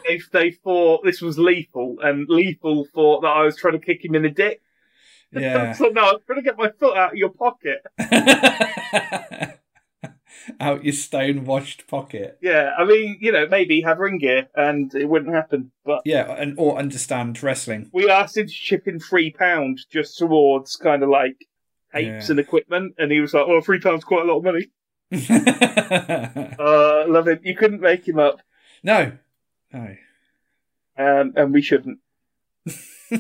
[0.07, 4.03] They, they thought this was lethal, and lethal thought that I was trying to kick
[4.03, 4.62] him in the dick.
[5.34, 5.74] Yeah.
[5.78, 7.86] so no, I was trying to get my foot out of your pocket.
[10.60, 12.39] Out your stone washed pocket.
[12.41, 15.72] Yeah, I mean, you know, maybe have ring gear, and it wouldn't happen.
[15.86, 17.89] But Yeah, and or understand wrestling.
[17.94, 21.46] we asked him to chip in three pounds just towards kind of like
[21.94, 22.32] tapes Yeah.
[22.32, 24.70] and equipment, and he was like, "Well, three pounds quite a lot of money."
[25.12, 26.56] no.
[26.60, 27.39] Uh, love him.
[27.44, 28.41] You couldn't make him up,
[28.84, 29.12] No.
[29.74, 29.98] um,
[30.98, 32.00] and we shouldn't.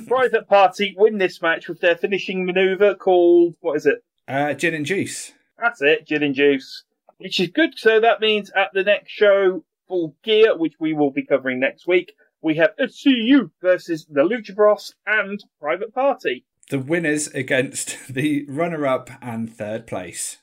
[0.07, 4.03] Private Party win this match with their finishing maneuver called what is it?
[4.27, 5.33] Uh, gin and juice.
[5.57, 6.83] That's it, gin and juice,
[7.17, 7.77] which is good.
[7.77, 11.85] So that means at the next show, Full Gear, which we will be covering next
[11.87, 16.45] week, we have SCU versus the Lucha Bros and Private Party.
[16.69, 20.37] The winners against the runner up and third place.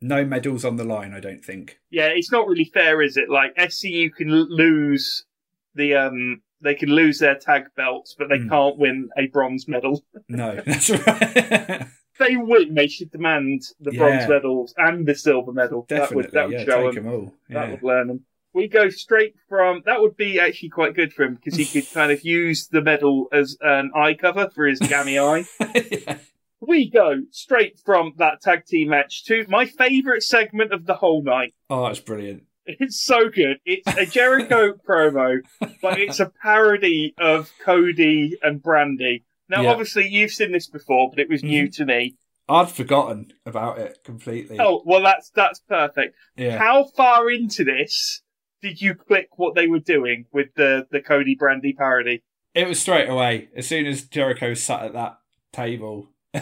[0.00, 1.78] No medals on the line, I don't think.
[1.90, 3.28] Yeah, it's not really fair, is it?
[3.28, 5.26] Like SCU can lose
[5.74, 8.48] the um, they can lose their tag belts, but they Hmm.
[8.48, 10.04] can't win a bronze medal.
[10.28, 11.86] No, that's right.
[12.18, 12.74] They win.
[12.74, 13.98] They should demand the Yeah.
[13.98, 15.86] bronze medals and the silver medal.
[15.88, 16.06] Definitely.
[16.06, 17.04] That would that would yeah, show take them.
[17.04, 17.34] them all.
[17.48, 18.20] That would learn them.
[18.52, 21.90] We go straight from that would be actually quite good for him because he could
[21.94, 25.44] kind of use the medal as an eye cover for his gammy eye.
[25.60, 26.18] yeah.
[26.60, 31.22] We go straight from that tag team match to my favourite segment of the whole
[31.22, 31.54] night.
[31.70, 32.42] Oh, that's brilliant.
[32.66, 33.58] It's so good.
[33.64, 35.38] It's a Jericho promo,
[35.82, 39.22] but it's a parody of Cody and Brandi.
[39.48, 39.70] Now, Yeah.
[39.70, 41.76] obviously, you've seen this before, but it was new mhm.
[41.76, 42.16] to me.
[42.48, 44.58] I'd forgotten about it completely.
[44.58, 46.16] Oh, well, that's that's perfect.
[46.36, 46.58] yeah.
[46.58, 48.22] How far into this
[48.60, 52.22] did you click what they were doing with the the Cody Brandi parody?
[52.54, 53.48] It was straight away.
[53.54, 55.18] As soon as Jericho sat at that
[55.52, 56.10] table,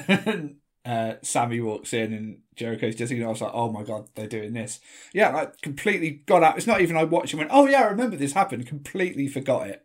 [0.88, 4.08] uh, Sammy walks in and Jericho's just, you know, I was like, oh my god,
[4.14, 4.80] they're doing this.
[5.12, 6.56] Yeah, like completely got out.
[6.56, 8.66] It's not even I watched and went, oh yeah, I remember this happened.
[8.66, 9.84] Completely forgot it.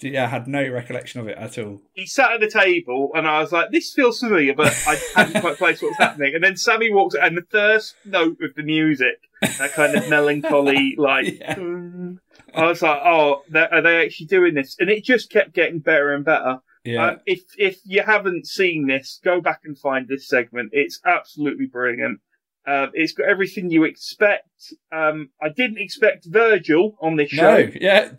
[0.00, 1.82] Yeah, I had no recollection of it at all.
[1.92, 5.40] He sat at the table, and I was like, "This feels familiar," but I hadn't
[5.40, 6.36] quite placed what was happening.
[6.36, 10.94] And then Sammy walks, and the first note of the music, that kind of melancholy,
[10.98, 11.56] like, Yeah.
[11.56, 12.18] "Mm,"
[12.54, 16.14] I was like, "Oh, are they actually doing this?" And it just kept getting better
[16.14, 16.60] and better.
[16.88, 17.06] Yeah.
[17.06, 20.70] Um, if if you haven't seen this, go back and find this segment.
[20.72, 22.20] It's absolutely brilliant.
[22.66, 24.72] Uh, it's got everything you expect.
[24.92, 27.42] Um, I didn't expect Virgil on this show.
[27.42, 28.12] No, yeah,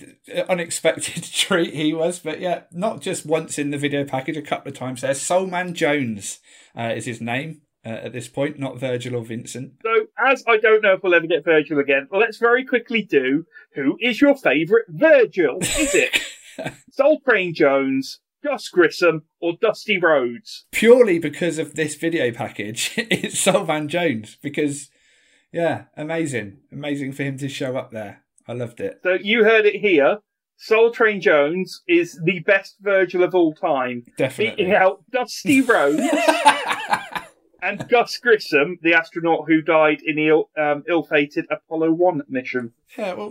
[0.48, 4.72] unexpected treat he was, but yeah, not just once in the video package, a couple
[4.72, 5.12] of times there.
[5.12, 6.40] Soulman Jones
[6.76, 9.74] uh, is his name uh, at this point, not Virgil or Vincent.
[9.84, 13.04] So, as I don't know if we'll ever get Virgil again, well let's very quickly
[13.04, 15.58] do who is your favourite Virgil?
[15.62, 16.22] Is it
[16.92, 20.66] Soul Train Jones, Gus Grissom, or Dusty Rhodes?
[20.72, 24.38] Purely because of this video package, it's Soulman Jones.
[24.42, 24.90] Because,
[25.52, 26.60] yeah, amazing.
[26.72, 28.24] Amazing for him to show up there.
[28.48, 29.00] I loved it.
[29.04, 30.20] So, you heard it here.
[30.58, 34.04] Soul Train Jones is the best Virgil of all time.
[34.18, 34.66] Definitely.
[34.66, 36.02] Beating out Dusty Rhodes
[37.62, 42.74] and Gus Grissom, the astronaut who died in the ill, um, ill-fated Apollo 1 mission.
[42.98, 43.30] Yeah, well,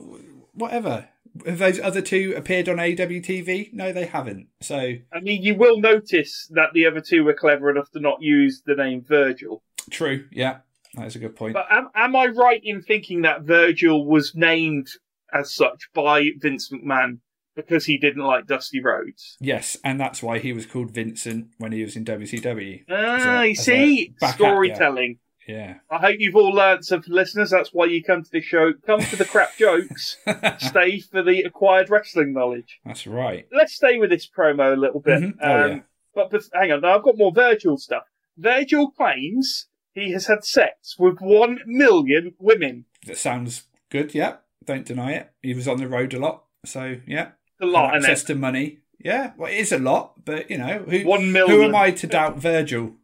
[0.55, 1.09] whatever.
[1.46, 3.72] Have those other two appeared on AWTV?
[3.72, 4.48] No, they haven't.
[4.61, 8.20] So I mean, you will notice that the other two were clever enough to not
[8.20, 9.62] use the name Virgil.
[9.90, 10.27] true.
[10.33, 10.59] Yeah,
[10.94, 11.55] that is a good point.
[11.55, 14.88] But am, am I right in thinking that Virgil was named
[15.33, 17.18] as such by Vince McMahon
[17.55, 19.37] because he didn't like Dusty Rhodes?
[19.40, 22.85] yes, and that's why he was called Vincent when he was in WCW.
[22.90, 25.18] Ah, you see, storytelling.
[25.48, 25.76] Yeah.
[25.90, 27.50] I hope you've all learnt something, listeners.
[27.50, 28.72] That's why you come to this show.
[28.87, 30.16] Come for the crap jokes.
[30.58, 32.78] stay for the acquired wrestling knowledge.
[32.84, 33.46] that's right.
[33.50, 35.22] Let's stay with this promo a little bit.
[35.22, 35.34] Mhm.
[35.42, 35.78] Oh, um, yeah.
[36.14, 38.04] But, but hang on, now I've got more Virgil stuff.
[38.37, 42.84] Virgil claims he has had sex with one million women.
[43.06, 44.14] That sounds good.
[44.14, 45.30] Yeah, don't deny it.
[45.42, 47.30] He was on the road a lot, so yeah.
[47.61, 48.78] A lot, and access to money.
[49.00, 51.56] Yeah, well, it is a lot, but you know, who one million.
[51.56, 52.94] who am I to doubt Virgil?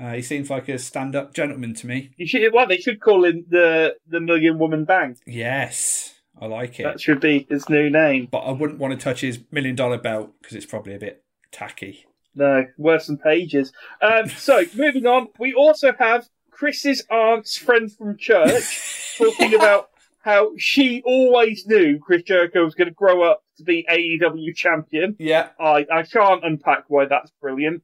[0.00, 2.10] Uh, he seems like a stand-up gentleman to me.
[2.16, 5.18] You should, well, they should call him the the Million Woman Bank.
[5.26, 6.84] Yes, I like it.
[6.84, 8.28] That should be his new name.
[8.30, 11.24] But I wouldn't want to touch his million dollar belt because it's probably a bit
[11.50, 12.06] tacky.
[12.34, 13.72] No, worse than pages.
[14.00, 20.52] Um, so moving on, we also have Chris's aunt's friend from church talking about how
[20.58, 25.16] she always knew Chris Jericho was going to grow up to be AEW champion.
[25.18, 27.82] Yeah, I, I can't unpack why that's brilliant.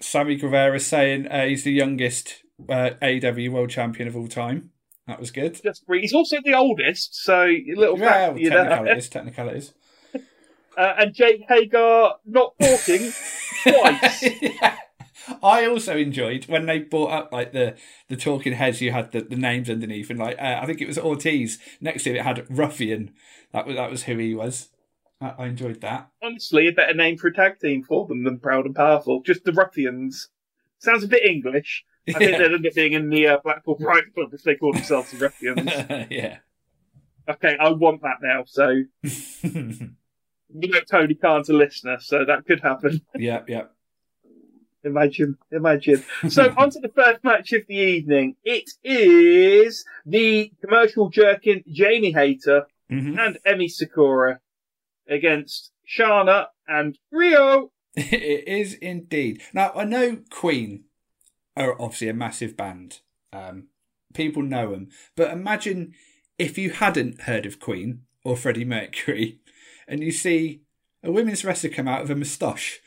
[0.00, 4.70] Sammy Guevara saying uh, he's the youngest uh, AEW world champion of all time.
[5.06, 5.60] That was good.
[5.88, 9.72] He's also the oldest, so a little Yeah, fact, well, technicalities, technicalities.
[10.76, 13.10] Uh, and Jake Hager not talking
[13.62, 14.22] twice.
[14.42, 14.76] yeah.
[15.42, 17.76] I also enjoyed when they brought up like the
[18.08, 18.82] the talking heads.
[18.82, 21.58] You had the, the names underneath, and like uh, I think it was Ortiz.
[21.80, 23.14] Next to it, it had Ruffian.
[23.52, 24.68] That was that was who he was.
[25.20, 26.10] I, I enjoyed that.
[26.22, 29.22] Honestly, a better name for a tag team for them than Proud and Powerful.
[29.22, 30.28] Just the Ruffians.
[30.78, 31.84] Sounds a bit English.
[32.08, 34.76] I think they'd end up being in the uh, Blackpool Pride Club if they called
[34.76, 35.66] themselves the Ruffians.
[36.10, 36.38] yeah.
[37.28, 38.44] okay, I want that now.
[38.46, 39.88] So you
[40.52, 43.00] know, Tony Khan's a listener, so that could happen.
[43.16, 43.64] yeah, yeah.
[44.84, 46.04] Imagine, imagine.
[46.28, 48.36] So on to the first match of the evening.
[48.44, 54.38] It is the commercial jerkin Jamie Hayter hmm and Emi Sakura
[55.08, 57.70] against Shanna and Riho.
[57.98, 59.42] It is indeed.
[59.54, 60.84] Now I know Queen
[61.56, 63.00] are obviously a massive band.
[63.32, 63.68] Um,
[64.12, 65.94] people know them, but imagine
[66.38, 69.40] if you hadn't heard of Queen or Freddie Mercury,
[69.88, 70.60] and you see
[71.02, 72.80] a women's wrestler come out with a moustache.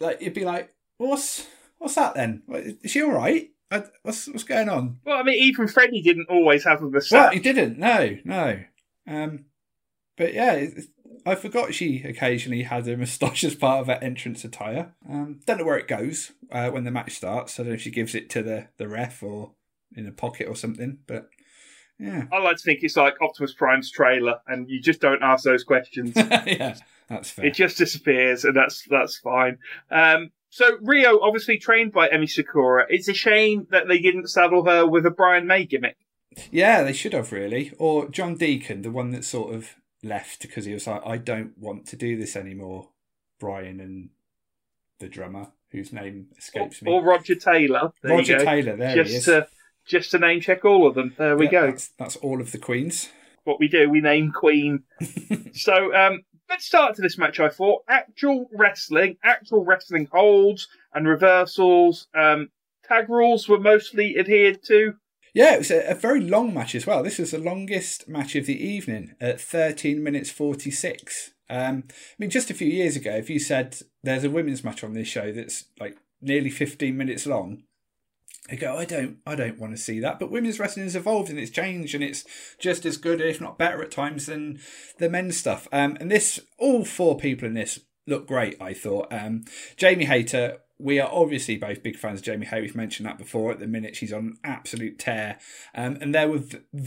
[0.00, 1.46] Like you'd be like, "What's
[1.78, 2.42] what's that then?
[2.82, 3.48] Is she all right?
[4.02, 7.32] What's what's going on?" Well, I mean, even Freddie didn't always have a Well, moustache.
[7.32, 7.78] he didn't.
[7.78, 8.60] No, no.
[9.06, 9.46] Um,
[10.18, 10.66] but yeah,
[11.26, 14.92] I forgot she occasionally had a moustache as part of her entrance attire.
[15.08, 17.58] Um, don't know where it goes uh, when the match starts.
[17.58, 19.52] I don't know if she gives it to the, the ref or
[19.94, 20.98] in a pocket or something.
[21.06, 21.28] But
[21.98, 25.44] yeah, I like to think it's like Optimus Prime's trailer, and you just don't ask
[25.44, 26.12] those questions.
[26.16, 26.76] yeah,
[27.08, 27.46] that's fair.
[27.46, 29.58] It just disappears, and that's that's fine.
[29.90, 32.86] Um, so Riho, obviously trained by Emi Sakura.
[32.88, 35.96] It's a shame that they didn't saddle her with a Brian May gimmick.
[36.50, 37.72] Yeah, they should have really.
[37.78, 41.56] Or John Deacon, the one that sort of left because he was like, I don't
[41.58, 42.88] want to do this anymore.
[43.38, 44.10] Brian and
[44.98, 46.92] the drummer, whose name escapes me.
[46.92, 47.92] Or Roger Taylor.
[48.02, 48.44] There Roger.
[48.44, 49.24] Taylor, there he just is.
[49.24, 49.48] to
[49.86, 51.14] just to name check all of them.
[51.18, 51.66] There we Yeah, go.
[51.70, 53.08] That's, that's all of the queens.
[53.44, 54.84] What we do, we name Queen.
[55.54, 57.40] so um, let's start to this match.
[57.40, 62.06] I thought actual wrestling, actual wrestling holds and reversals.
[62.14, 62.50] Um,
[62.84, 64.94] tag rules were mostly adhered to.
[65.32, 67.02] Yeah, it was a, a very long match as well.
[67.02, 71.32] This was the longest match of the evening at 13 minutes 46.
[71.48, 74.84] Um, I mean, just a few years ago, if you said there's a women's match
[74.84, 77.64] on this show that's like nearly 15 minutes long,
[78.50, 80.18] I go, I don't, I don't want to see that.
[80.18, 82.24] But women's wrestling has evolved and it's changed, and it's
[82.58, 84.60] just as good, if not better, at times than
[84.98, 85.68] the men's stuff.
[85.72, 88.60] Um, and this, all four people in this look great.
[88.60, 89.12] I thought.
[89.12, 89.44] Um,
[89.76, 92.60] Jamie Hayter we are obviously both big fans of Jamie Hay.
[92.60, 93.52] We've mentioned that before.
[93.52, 95.38] At the minute, she's on an absolute tear,
[95.74, 96.42] um, and there were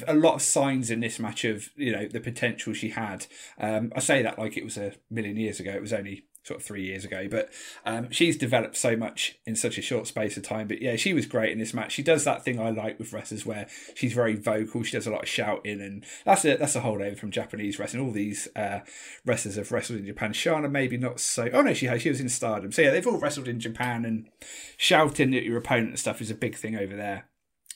[0.07, 3.25] a lot of signs in this match of you know the potential she had.
[3.57, 5.71] Um, I say that like it was a million years ago.
[5.71, 7.27] It was only sort of three years ago.
[7.29, 7.49] But
[7.85, 10.67] um, she's developed so much in such a short space of time.
[10.67, 11.93] But yeah, she was great in this match.
[11.93, 14.83] She does that thing I like with wrestlers where she's very vocal.
[14.83, 18.05] She does a lot of shouting, and that's a that's a holdover from Japanese wrestling.
[18.05, 18.79] All these uh,
[19.25, 20.33] wrestlers have wrestled in Japan.
[20.33, 21.49] Shanna maybe not so.
[21.53, 22.01] Oh no, she has.
[22.01, 22.71] She was in Stardom.
[22.71, 24.29] So yeah, they've all wrestled in Japan, and
[24.77, 27.29] shouting at your opponent and stuff is a big thing over there.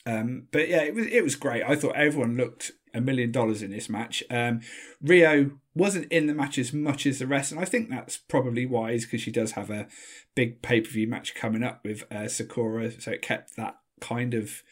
[0.06, 1.62] Um, but yeah, it was it was great.
[1.62, 4.22] I thought everyone looked a million dollars in this match.
[4.30, 4.60] Um,
[5.04, 8.66] Riho wasn't in the match as much as the rest, and I think that's probably
[8.66, 9.86] wise because she does have a
[10.34, 14.34] big pay per view match coming up with uh, Sakura, so it kept that kind
[14.34, 14.62] of.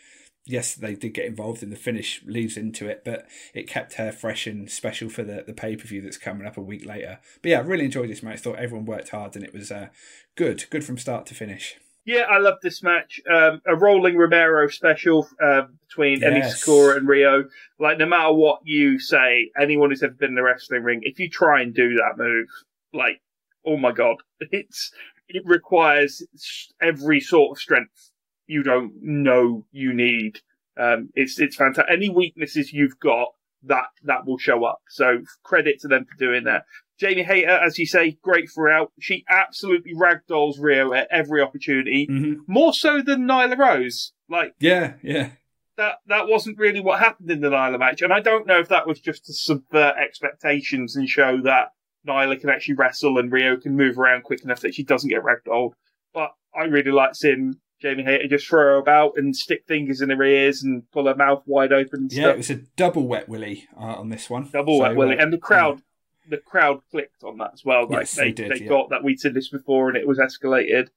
[0.49, 4.13] Yes, they did get involved in the finish, leads into it, but it kept her
[4.13, 7.19] fresh and special for the, the pay per view that's coming up a week later.
[7.43, 8.39] But yeah, I really enjoyed this match.
[8.39, 9.89] Thought everyone worked hard and it was uh,
[10.37, 11.75] good, good from start to finish.
[12.07, 13.21] Yeah, I love this match.
[13.29, 16.31] Um, a rolling Romero special uh, between yes.
[16.31, 17.49] Emi Sakura and Riho.
[17.81, 21.19] Like, no matter what you say, anyone who's ever been in the wrestling ring, if
[21.19, 22.47] you try and do that move,
[22.95, 23.21] like,
[23.67, 24.17] oh my god,
[24.53, 24.93] it's
[25.29, 26.23] it requires
[26.81, 28.13] every sort of strength
[28.47, 30.39] you don't know you need.
[30.79, 31.93] Um, it's it's fantastic.
[31.93, 33.31] Any weaknesses you've got,
[33.65, 34.81] that that will show up.
[34.89, 36.65] So credit to them for doing that.
[36.99, 38.91] Jamie Hayter, as you say, great throughout.
[38.99, 42.41] She absolutely ragdolls Riho at every opportunity, mm-hmm.
[42.47, 44.13] more so than Nyla Rose.
[44.29, 45.31] Like, yeah, yeah,
[45.77, 48.69] that that wasn't really what happened in the Nyla match, and I don't know if
[48.69, 51.69] that was just to subvert expectations and show that
[52.07, 55.23] Nyla can actually wrestle and Riho can move around quick enough that she doesn't get
[55.23, 55.73] ragdolled.
[56.15, 60.11] But I really like seeing Jamie Hayter just throw her about and stick fingers in
[60.11, 62.09] her ears and pull her mouth wide open.
[62.11, 62.35] yeah, stuff.
[62.35, 64.49] it was a double wet willy uh, on this one.
[64.51, 65.83] Double so, wet willy, uh, and the crowd
[66.29, 67.83] the crowd clicked on that as well.
[67.83, 68.69] Like yes, they, they, did, they yeah.
[68.69, 70.89] got that we'd said this before and it was escalated.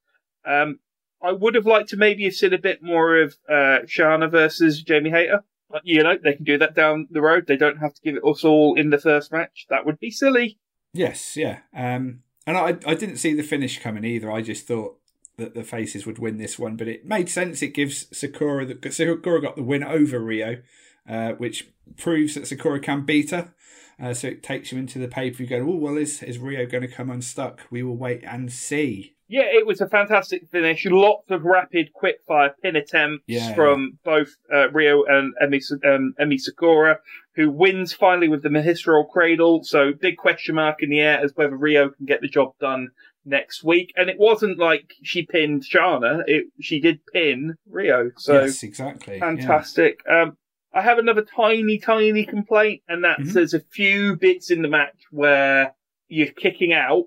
[0.46, 0.80] Um,
[1.22, 4.82] I would have liked to maybe have seen a bit more of uh, Shanna versus
[4.82, 5.44] Jamie Hayter.
[5.70, 7.46] But, you know, they can do that down the road.
[7.46, 9.68] They don't have to give it us all in the first match.
[9.70, 10.58] That would be silly.
[10.94, 11.60] Yes, yeah.
[11.76, 14.32] Um, and I, I didn't see the finish coming either.
[14.32, 14.99] I just thought
[15.39, 17.62] that the faces would win this one, but it made sense.
[17.62, 20.62] It gives Sakura the Sakura got the win over Riho,
[21.08, 23.54] uh, which proves that Sakura can beat her.
[24.02, 25.43] Uh, so it takes you into the paper.
[25.43, 27.62] You go, oh, well, is, is Riho going to come unstuck?
[27.69, 29.15] We will wait and see.
[29.28, 30.86] Yeah, it was a fantastic finish.
[30.86, 33.54] Lots of rapid, quick fire pin attempts yeah.
[33.54, 36.99] from both uh, Riho and Emi, um, Emi Sakura,
[37.36, 39.63] who wins finally with the Mahistral Cradle.
[39.63, 42.89] So big question mark in the air as whether Riho can get the job done
[43.30, 43.94] next week.
[43.96, 48.12] And it wasn't like she pinned Shanna; it she did pin Riho.
[48.18, 50.02] So yes, exactly, fantastic.
[50.08, 50.24] Yeah.
[50.24, 50.38] Um,
[50.74, 53.34] I have another tiny, tiny complaint, and that's mm-hmm.
[53.34, 55.74] there's a few bits in the match where
[56.08, 57.06] you're kicking out,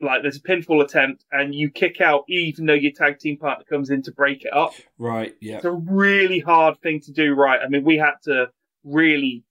[0.00, 3.64] like there's a pinfall attempt, and you kick out even though your tag team partner
[3.68, 4.74] comes in to break it up.
[4.98, 5.56] Right, yeah.
[5.56, 7.60] It's a really hard thing to do right.
[7.60, 8.50] I mean, we had to
[8.84, 9.42] really,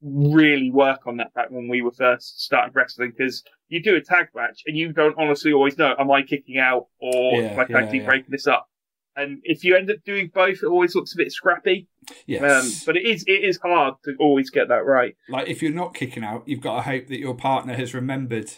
[0.00, 4.00] really work on that back when we were first starting wrestling because you do a
[4.00, 7.64] tag match and you don't honestly always know, am I kicking out or yeah, my
[7.64, 8.06] tag yeah, team yeah.
[8.06, 8.68] breaking this up?
[9.16, 11.88] And if you end up doing both, it always looks a bit scrappy.
[12.26, 12.42] Yes.
[12.42, 15.16] Um, but it is it is hard to always get that right.
[15.28, 18.50] Like if you're not kicking out, you've got to hope that your partner has remembered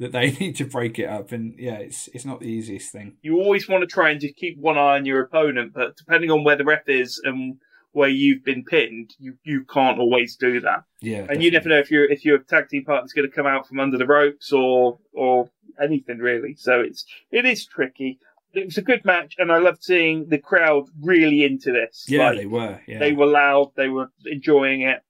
[0.00, 1.30] that they need to break it up.
[1.30, 3.18] And yeah, it's it's not the easiest thing.
[3.22, 6.30] You always want to try and just keep one eye on your opponent, but depending
[6.30, 7.58] on where the ref is and
[7.92, 10.84] where you've been pinned, you, you can't always do that.
[11.00, 11.18] Yeah.
[11.18, 11.44] And definitely.
[11.44, 13.80] you never know if your if your tag team partner's going to come out from
[13.80, 15.50] under the ropes or or
[15.80, 16.54] anything really.
[16.54, 18.18] So it's it is tricky
[18.52, 22.06] it was a good match, and I loved seeing the crowd really into this.
[22.08, 22.80] Yeah, like, they were.
[22.86, 22.98] Yeah.
[22.98, 23.72] They were loud.
[23.76, 25.02] They were enjoying it.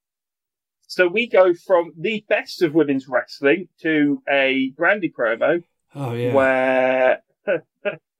[0.87, 5.63] So we go from the best of women's wrestling to a Brandi promo.
[5.95, 6.35] Oh yeah.
[6.35, 7.23] Where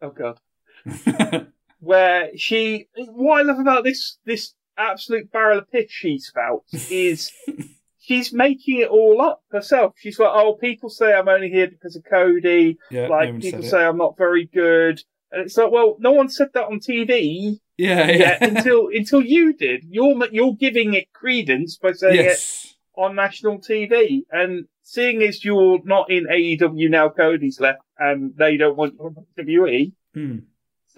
[0.03, 0.39] oh god.
[1.81, 7.33] where she what I love about this this absolute barrel of piss she spouts is
[7.99, 9.95] she's making it all up herself.
[9.97, 12.79] She's like, oh, people say I'm only here because of Cody.
[12.91, 15.03] Yeah, like people say I'm not very good.
[15.33, 17.59] And it's like, well, no one said that on TV.
[17.77, 18.39] Yeah, yeah.
[18.45, 19.85] until until you did.
[19.89, 22.65] You're you're giving it credence by saying yes.
[22.65, 24.23] it on national TV.
[24.31, 28.99] And seeing as you're not in AEW now, Cody's left, and they don't want
[29.39, 29.93] WWE.
[30.15, 30.39] Hmm.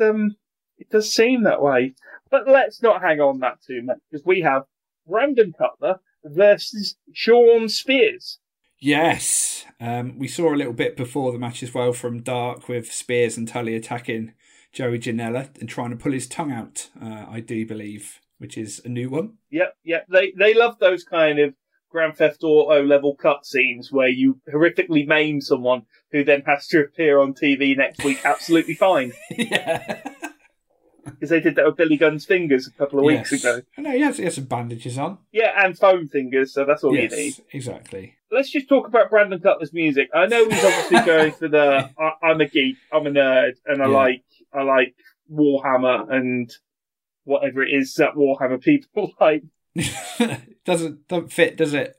[0.01, 0.35] Um,
[0.83, 1.95] it does seem that way.
[2.31, 4.65] But let's not hang on that too much because we have
[5.07, 8.39] Brandon Cutler versus Shawn Spears.
[8.81, 12.93] Yes, um, we saw a little bit before the match as well from Dark with
[12.93, 14.33] Spears and Tully attacking
[14.73, 16.89] Joey Janela and trying to pull his tongue out.
[17.01, 19.35] Uh, I do believe, which is a new one.
[19.51, 20.07] Yep, yep.
[20.09, 21.55] They they love those kind of
[21.91, 27.21] Grand Theft Auto level cutscenes where you horrifically maim someone who then has to appear
[27.21, 29.13] on TV next week absolutely fine.
[29.31, 30.03] yeah.
[31.05, 33.43] Because they did that with Billy Gunn's fingers a couple of weeks yes.
[33.43, 33.63] ago.
[33.77, 35.19] I know, he has, he has some bandages on.
[35.33, 37.35] Yeah, and foam fingers, so that's all yes, you need.
[37.53, 38.15] exactly.
[38.31, 40.09] Let's just talk about Brandon Cutler's music.
[40.15, 43.83] I know he's obviously going for the I, I'm a geek, I'm a nerd, and
[43.83, 43.97] I Yeah.
[43.97, 44.25] like
[44.55, 44.95] I like
[45.31, 46.51] Warhammer and
[47.25, 49.43] whatever it is that Warhammer people like.
[50.65, 51.97] doesn't don't fit, does it?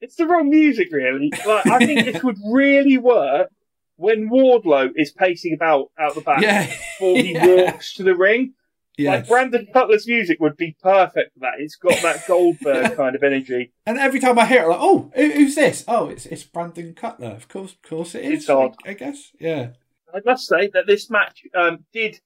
[0.00, 1.32] It's the wrong music, really.
[1.46, 3.50] Like, I think this would really work
[3.96, 6.66] when Wardlow is pacing about out the back Yeah.
[6.66, 7.46] before he Yeah.
[7.72, 8.54] walks to the ring.
[8.98, 11.54] Like Brandon Cutler's music would be perfect for that.
[11.58, 13.72] It's got that Goldberg kind of energy.
[13.84, 15.84] And every time I hear it, like, oh, who, who's this?
[15.86, 17.28] Oh, it's it's Brandon Cutler.
[17.32, 18.32] Of course, of course it is.
[18.40, 18.74] It's odd.
[18.86, 19.32] I, I guess.
[19.38, 19.72] Yeah.
[20.14, 22.20] I must say that this match um, did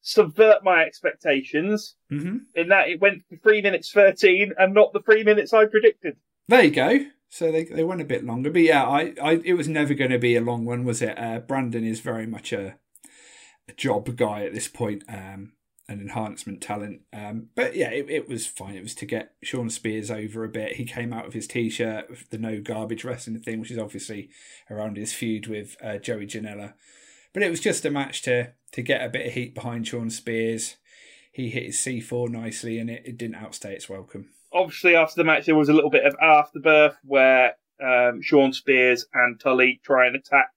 [0.00, 5.00] subvert my expectations hmm in that it went for three minutes thirteen and not the
[5.00, 6.16] three minutes I predicted.
[6.48, 7.00] There you go.
[7.28, 10.10] So they they went a bit longer, but yeah, I, I it was never going
[10.10, 11.18] to be a long one, was it?
[11.18, 12.76] Uh, Brandon is very much a,
[13.68, 15.52] a job guy at this point, um,
[15.88, 17.02] an enhancement talent.
[17.12, 18.76] Um, but yeah, it, it was fine.
[18.76, 20.76] It was to get Shawn Spears over a bit.
[20.76, 24.30] He came out of his t-shirt the no garbage wrestling thing, which is obviously
[24.70, 26.72] around his feud with uh, Joey Janela.
[27.34, 30.08] But it was just a match to to get a bit of heat behind Shawn
[30.08, 30.76] Spears.
[31.30, 34.30] He hit his C4 nicely, and it, it didn't outstay its welcome.
[34.52, 39.06] Obviously, after the match, there was a little bit of afterbirth where um, Shawn Spears
[39.12, 40.50] and Tully try and attack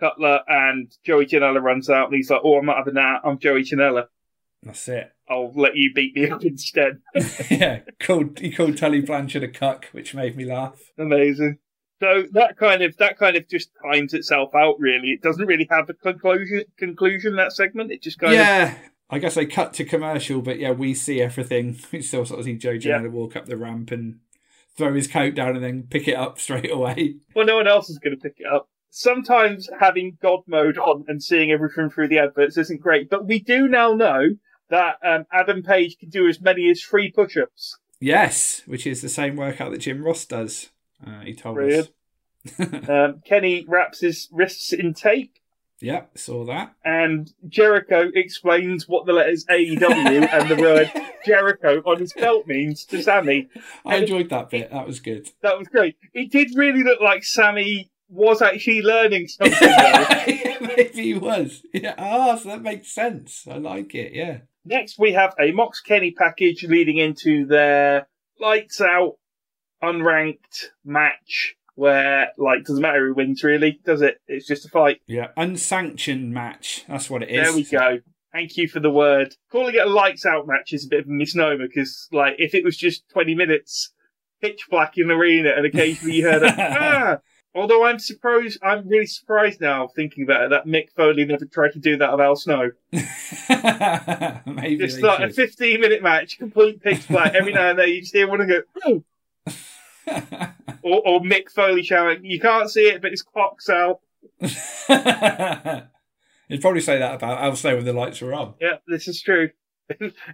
[0.00, 3.20] Cutler, and Joey Janela runs out and he's like, "Oh, I'm not having that.
[3.24, 4.06] I'm Joey Janela.
[4.62, 5.12] That's it.
[5.28, 7.00] I'll let you beat me up instead."
[7.50, 10.80] yeah, called he called Tully Blanchard a cuck, which made me laugh.
[10.98, 11.58] Amazing.
[12.00, 14.76] So that kind of that kind of just times itself out.
[14.78, 16.62] Really, it doesn't really have a conclusion.
[16.78, 17.90] Conclusion that segment.
[17.90, 18.78] It just kind of yeah,
[19.10, 21.78] I guess they cut to commercial, but yeah, we see everything.
[21.92, 23.06] We still sort of see Joe Yeah.
[23.06, 24.18] Walk up the ramp and
[24.76, 27.16] throw his coat down and then pick it up straight away.
[27.34, 28.68] well, no one else is going to pick it up.
[28.90, 33.38] Sometimes having God mode on and seeing everything through the adverts isn't great, but we
[33.38, 34.30] do now know
[34.70, 37.78] that um, Adam Page can do as many as three push-ups.
[38.00, 40.70] Yes, which is the same workout that Jim Ross does.
[41.06, 41.88] Uh, he told Brilliant.
[41.88, 41.92] us.
[42.88, 45.34] Um, Kenny wraps his wrists in tape,
[45.80, 46.74] yeah, saw that.
[46.84, 50.90] and Jericho explains what the letters AEW and the word
[51.24, 53.48] Jericho on his belt means to Sammy.
[53.84, 54.70] I enjoyed that bit.
[54.70, 55.28] That was good.
[55.42, 55.96] That was great.
[56.12, 59.56] It did really look like Sammy was actually learning something.
[60.76, 61.62] Maybe he was.
[61.74, 61.94] Yeah.
[61.98, 63.46] Ah, so that makes sense.
[63.50, 64.14] I like it.
[64.14, 64.38] Yeah.
[64.64, 68.06] Next, we have a Mox Kenny package leading into their
[68.40, 69.16] lights out,
[69.82, 74.20] unranked match where, like, doesn't matter who wins really, does it?
[74.26, 75.00] It's just a fight.
[75.06, 75.28] Yeah.
[75.36, 76.84] Unsanctioned match.
[76.88, 77.46] That's what it is.
[77.46, 78.00] There we go.
[78.32, 79.36] Thank you for the word.
[79.52, 82.52] Calling it a lights out match is a bit of a misnomer because, like, if
[82.52, 83.92] it was just 20 minutes,
[84.42, 87.18] pitch black in the arena and occasionally you heard a, ah!
[87.54, 91.72] Although I'm surprised, I'm really surprised now thinking about it that Mick Foley never tried
[91.72, 92.72] to do that of Al Snow.
[94.46, 97.34] Maybe Just like a 15 minute match, complete pitch black.
[97.34, 99.04] Every now and then you just hear one and go, oh!
[100.80, 103.98] Or, or Mick Foley shouting, you can't see it, but his clocks out.
[104.40, 104.54] You'd
[106.62, 108.54] probably say that about Al Snow when the lights were on.
[108.60, 109.50] Yeah, this is true.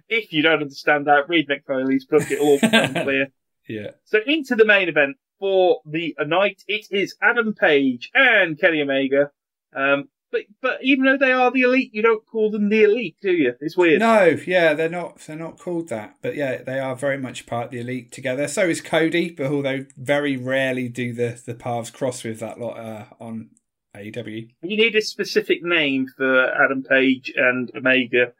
[0.07, 3.27] if you don't understand that, read Mick Foley's book, it'll all become clear.
[3.67, 3.91] Yeah.
[4.05, 9.31] So into the main event for the night, it is Adam Page and Kenny Omega.
[9.75, 10.05] Um,
[10.35, 13.31] but but even though they are the elite, you don't call them the elite, do
[13.31, 13.53] you?
[13.61, 13.99] It's weird.
[13.99, 15.19] No, yeah, they're not.
[15.19, 18.47] They're not called that, but yeah, they are very much part of the elite together.
[18.47, 22.77] So is Cody, but although very rarely do the the paths cross with that lot
[22.77, 23.51] uh, on
[23.95, 24.49] AEW.
[24.61, 28.33] You need a specific name for Adam Page and Omega.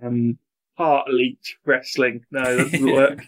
[0.00, 0.38] Um,
[0.76, 2.24] part elite wrestling.
[2.30, 3.26] No, that doesn't work.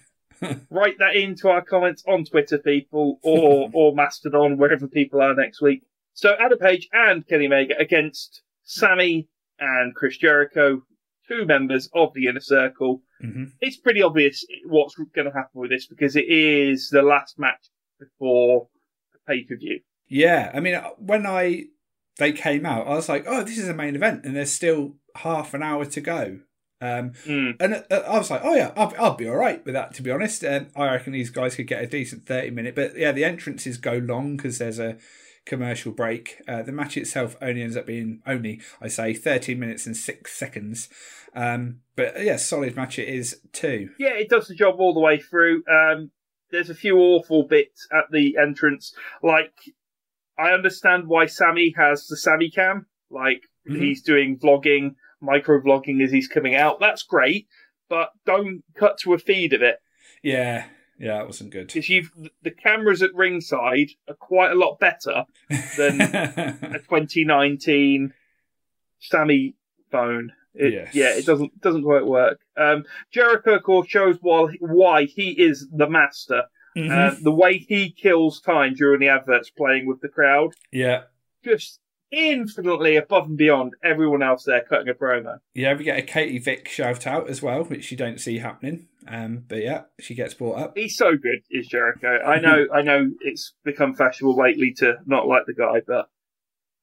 [0.70, 5.60] Write that into our comments on Twitter, people, or or Mastodon, wherever people are next
[5.60, 5.82] week.
[6.14, 10.82] So Adam Page and Kenny Omega against Sammy and Chris Jericho,
[11.28, 13.02] two members of the Inner Circle.
[13.20, 17.38] hmm It's pretty obvious what's going to happen with this because it is the last
[17.38, 18.68] match before
[19.12, 19.80] the pay per view.
[20.08, 21.64] Yeah, I mean, when I
[22.18, 24.96] they came out, I was like, oh, this is a main event, and there's still
[25.16, 26.40] half an hour to go.
[26.82, 27.56] Um, Mm.
[27.60, 29.94] and uh, I was like, oh yeah, I'll, I'll be all right with that.
[29.94, 32.74] To be honest, um, I reckon these guys could get a decent thirty minute.
[32.74, 34.98] But yeah, the entrances go long because there's a
[35.44, 36.40] commercial break.
[36.46, 40.32] Uh, the match itself only ends up being only, I say, thirteen minutes and six
[40.32, 40.88] seconds.
[41.34, 43.90] Um, but yeah, solid match it is too.
[43.98, 45.62] Yeah, it does the job all the way through.
[45.70, 46.10] Um,
[46.50, 48.94] there's a few awful bits at the entrance.
[49.22, 49.54] Like,
[50.38, 52.86] I understand why Sammy has the Sammy cam.
[53.10, 53.78] Like, Mhm.
[53.78, 56.80] he's doing vlogging, micro vlogging as he's coming out.
[56.80, 57.46] That's great,
[57.88, 59.78] but don't cut to a feed of it.
[60.22, 60.66] Yeah,
[61.02, 61.66] Yeah, it wasn't good.
[61.66, 65.24] because you've the cameras at ringside are quite a lot better
[65.76, 68.14] than a 2019
[69.00, 69.54] Sammy
[69.90, 70.32] phone.
[70.54, 70.94] It, Yes.
[70.94, 72.38] Yeah, it doesn't doesn't quite work.
[72.56, 76.44] Um, Jericho, of course, shows why why he is the master.
[76.76, 76.90] Mhm.
[76.90, 81.02] Uh, the way he kills time during the adverts, playing with the crowd, yeah.
[81.44, 81.80] just
[82.12, 85.38] infinitely above and beyond everyone else there cutting a promo.
[85.54, 88.88] Yeah, we get a Katie Vick shout out as well, which you don't see happening.
[89.08, 90.72] Um, but yeah, she gets brought up.
[90.76, 92.18] He's so good, is Jericho.
[92.24, 96.08] I know, I know, it's become fashionable lately to not like the guy, but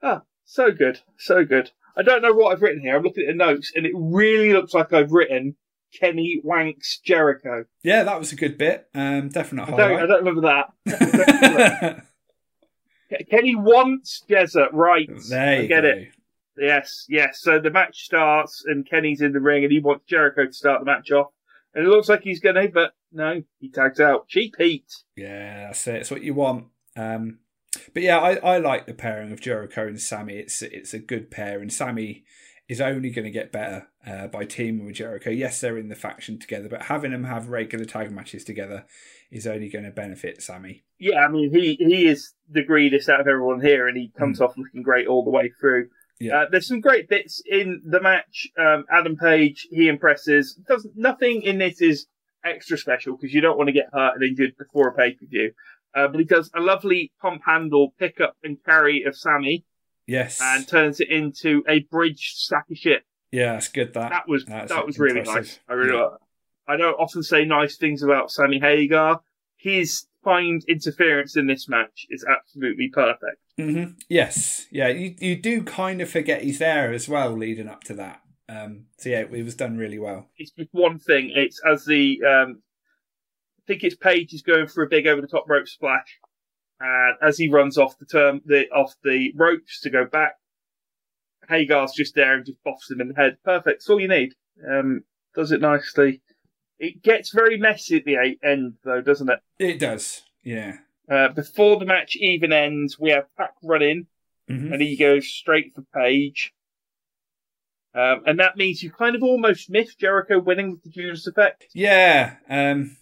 [0.02, 1.72] ah, so good, so good.
[1.96, 2.98] I don't know what I've written here.
[2.98, 5.56] I'm looking at the notes, and it really looks like I've written
[5.98, 7.66] Kenny Wanks Jericho.
[7.84, 8.88] Yeah, that was a good bit.
[8.94, 10.08] Um, definite I don't, I highlight.
[10.08, 12.06] don't remember that.
[13.30, 15.10] Kenny wants Jezza, right?
[15.30, 15.88] there you I get go.
[15.90, 16.08] it.
[16.58, 17.40] Yes, yes.
[17.42, 20.82] So the match starts, and Kenny's in the ring, and he wants Jericho to start
[20.82, 21.28] the match off.
[21.74, 24.28] And it looks like he's going to, but no, he tags out.
[24.28, 24.86] Cheap heat.
[25.16, 25.96] Yeah, that's it.
[25.96, 26.66] It's what you want.
[26.98, 27.40] Um,
[27.94, 30.36] but yeah, I, I like the pairing of Jericho and Sammy.
[30.38, 32.26] It's it's a good pair, and Sammy
[32.70, 35.32] is only going to get better uh, by teaming with Jericho.
[35.32, 38.86] Yes, they're in the faction together, but having them have regular tag matches together
[39.32, 40.84] is only going to benefit Sammy.
[41.00, 44.40] Yeah, I mean, he, he is the greediest out of everyone here, and he comes
[44.40, 45.90] off looking great all the way through.
[46.20, 46.42] Yeah.
[46.42, 48.48] Uh, there's some great bits in the match.
[48.60, 50.54] Um, Adam Page, he impresses.
[50.68, 52.06] Doesn't nothing in this is
[52.46, 55.26] extra special because you don't want to get hurt and injured before a pay per
[55.26, 55.52] view.
[55.96, 59.66] Uh, but he does a lovely pump handle pick up and carry of Sammy
[60.10, 60.40] Yes.
[60.42, 63.04] and turns it into a bridge sack of shit.
[63.32, 63.94] yeah, that's good.
[63.94, 64.10] That.
[64.10, 65.60] That was That's that was really nice.
[65.70, 66.04] I really Yeah.
[66.04, 66.20] like.
[66.68, 69.18] I don't often say nice things about Sammy Hager.
[69.58, 73.38] His find interference in this match is absolutely perfect.
[73.58, 74.68] hmm Yes.
[74.72, 78.22] Yeah, you, you do kind of forget he's there as well leading up to that.
[78.50, 80.28] Um, so yeah, it was done really well.
[80.38, 81.32] It's just one thing.
[81.36, 82.62] It's as the um,
[83.60, 86.20] I think it's Page is going for a big over the top rope splash,
[86.80, 90.36] and as he runs off the term the off the ropes to go back,
[91.50, 93.38] Hager's just there and just boffs him in the head.
[93.44, 93.78] Perfect.
[93.78, 94.34] It's all you need.
[94.68, 95.04] Um,
[95.36, 96.22] does it nicely.
[96.80, 99.40] It gets very messy at the end though, doesn't it?
[99.58, 100.24] It does.
[100.44, 100.78] Yeah.
[101.10, 104.08] Uh, before the match even ends, we have Pac running,
[104.48, 106.54] hmm and he goes straight for Page.
[107.96, 111.66] Um, and that means you kind of almost miss Jericho winning with the Judas effect.
[111.74, 112.36] Yeah.
[112.48, 112.98] Um,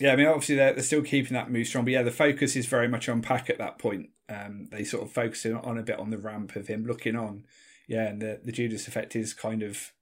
[0.00, 2.56] yeah, I mean, obviously they're, they're still keeping that move strong, but yeah, the focus
[2.56, 4.10] is very much on Pac at that point.
[4.28, 7.44] Um, they sort of focus on a bit on the ramp of him looking on.
[7.86, 9.92] Yeah, and the, the Judas effect is kind of,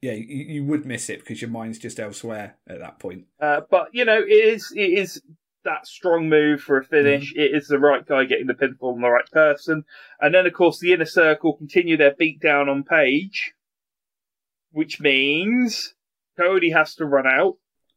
[0.00, 3.24] yeah, you, you would miss it because your mind's just elsewhere at that point.
[3.40, 5.20] Uh, but you know, it is it is
[5.64, 7.32] that strong move for a finish.
[7.34, 9.84] It is the right guy getting the pinfall on the right person,
[10.20, 13.54] and then of course the inner circle continue their beat down on Page,
[14.70, 15.94] which means
[16.38, 17.56] Cody has to run out,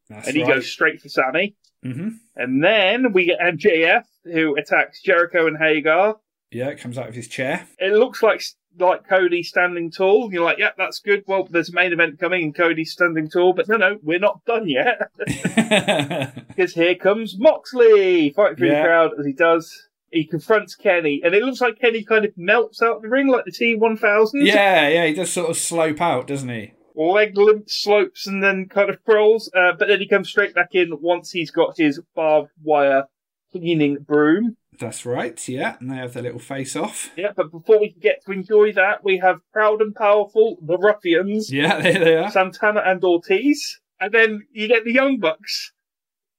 [0.10, 0.56] That's and he right.
[0.56, 1.56] goes straight for Sammy.
[1.84, 6.14] hmm And then we get MJF who attacks Jericho and Hager.
[6.51, 7.68] Yeah, it comes out of his chair.
[7.80, 8.41] It looks like
[8.80, 10.32] like Cody standing tall.
[10.34, 11.24] You're like, yep, that's good.
[11.28, 13.54] Well, there's a main event coming, and Cody's standing tall.
[13.54, 14.99] But no, no, we're not done yet.
[16.47, 18.82] Because here comes Moxley fighting through Yeah.
[18.84, 19.88] the crowd as he does.
[20.12, 23.45] He confronts Kenny, and it looks like Kenny kind of melts out the ring like
[23.45, 24.30] the T1000.
[24.45, 26.74] yeah, yeah, he does sort of slope out, doesn't he?
[26.96, 30.70] Leg limp slopes and then kind of crawls, uh, but then he comes straight back
[30.74, 33.06] in once he's got his barbed wire
[33.52, 34.58] cleaning broom.
[34.80, 37.12] That's right, yeah, and they have their little face off.
[37.16, 40.78] Yeah, but before we can get to enjoy that, we have Proud and Powerful, the
[40.78, 42.32] Ruffians, Yeah, there they are.
[42.32, 45.72] Santana and Ortiz, and then you get the Young Bucks,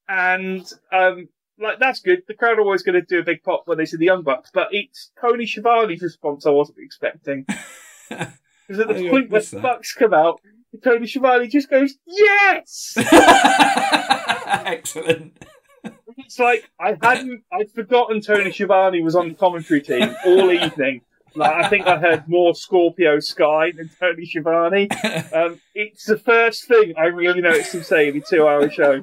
[0.07, 1.29] and um,
[1.59, 2.23] like that's good.
[2.27, 4.23] The crowd are always going to do a big pop when they see the Young
[4.23, 7.45] Bucks, but it's Tony Schiavone's response I wasn't expecting.
[8.67, 9.59] Because at Oh, the yeah, point where the?
[9.59, 10.41] Bucks come out,
[10.83, 12.93] Tony Schiavone just goes, "Yes!"
[14.47, 15.37] Excellent.
[16.17, 21.01] it's like I hadn't, I'd forgotten Tony Schiavone was on the commentary team all evening.
[21.37, 24.87] Like I think I heard more Scorpio Sky than Tony Schiavone.
[25.33, 29.01] Um, it's the first thing I really noticed him say in a two-hour show,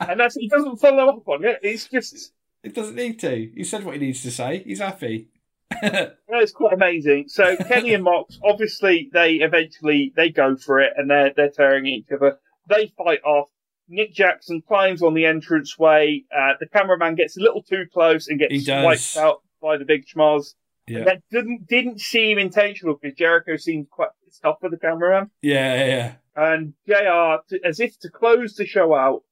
[0.00, 1.60] and that's he doesn't follow up on it.
[1.62, 2.32] It's just
[2.64, 3.50] It doesn't need to.
[3.54, 4.62] He said what he needs to say.
[4.64, 5.28] He's happy.
[5.70, 7.26] It's quite amazing.
[7.28, 11.86] So Kenny and Mox, obviously, they eventually they go for it, and they're they're tearing
[11.86, 12.38] each other.
[12.68, 13.48] They fight off.
[13.90, 16.24] Nick Jackson climbs on the entranceway.
[16.34, 20.04] Uh, the cameraman gets a little too close and gets wiped out by the big
[20.06, 20.54] schmoz.
[20.86, 21.04] Yeah.
[21.04, 25.30] That didn't didn't seem intentional because Jericho seemed quite pissed off with the cameraman.
[25.42, 26.12] Yeah, yeah, yeah.
[26.38, 29.22] And JR, to, as if to close the show out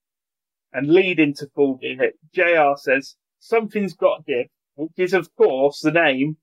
[0.73, 4.47] and lead into full gear, JR says, something's got to give,
[4.77, 6.37] which is, of course, the name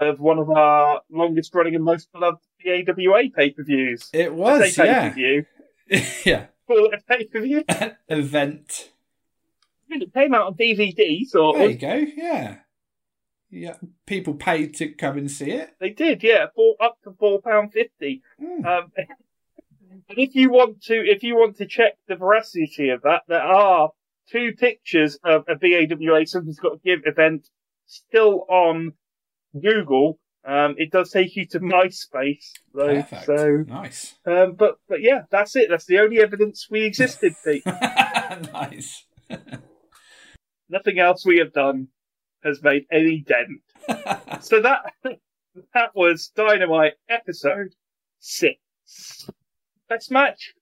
[0.00, 4.10] of one of our longest running and most beloved AWA pay-per-views.
[4.12, 5.10] It was, yeah.
[5.10, 5.44] pay-per-view.
[6.24, 6.46] yeah.
[6.66, 7.64] Call it a pay-per-view.
[8.08, 8.90] Event.
[9.90, 11.94] It came out on DVD, so There you go.
[12.16, 12.56] Yeah.
[13.50, 13.76] Yeah.
[14.06, 15.74] People paid to come and see it.
[15.78, 18.22] they did, yeah, for up to four pound fifty.
[18.42, 18.64] Mm.
[18.64, 23.22] Um, and if you want to, if you want to check the veracity of that,
[23.28, 23.90] there are
[24.28, 27.48] two pictures of a BAWA Something's Got to Give event
[27.86, 28.92] still on
[29.60, 30.18] Google.
[30.46, 33.02] Um, it does take you to MySpace, though.
[33.02, 33.24] Perfect.
[33.24, 34.14] So, Nice.
[34.26, 35.68] um, but but yeah, that's it.
[35.70, 37.64] That's the only evidence we existed, Pete.
[37.66, 39.06] nice.
[40.68, 41.88] Nothing else we have done
[42.42, 43.60] has made any dent.
[44.42, 44.82] So that
[45.72, 47.74] that was Dynamite episode
[48.18, 48.58] six.
[49.88, 50.52] Best match.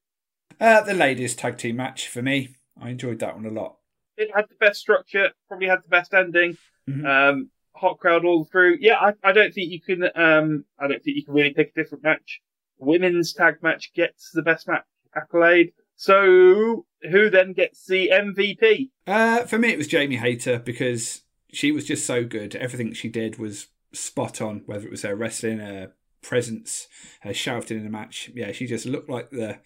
[0.60, 2.50] uh, the ladies tag team match for me.
[2.80, 3.76] I enjoyed that one a lot.
[4.16, 5.30] It had the best structure.
[5.48, 6.56] Probably had the best ending.
[6.88, 7.06] Mhm.
[7.06, 8.78] Um, hot crowd all through.
[8.80, 10.04] Yeah, I, I don't think you can.
[10.14, 12.40] Um, I don't think you can really pick a different match.
[12.78, 15.72] Women's tag match gets the best match accolade.
[15.96, 18.90] So who then gets the MVP?
[19.06, 21.22] Uh, for me, it was Jamie Hayter because
[21.52, 22.56] she was just so good.
[22.56, 26.88] Everything she did was spot on, whether it was her wrestling, her presence,
[27.20, 28.30] her shouting in the match.
[28.34, 29.58] Yeah, she just looked like the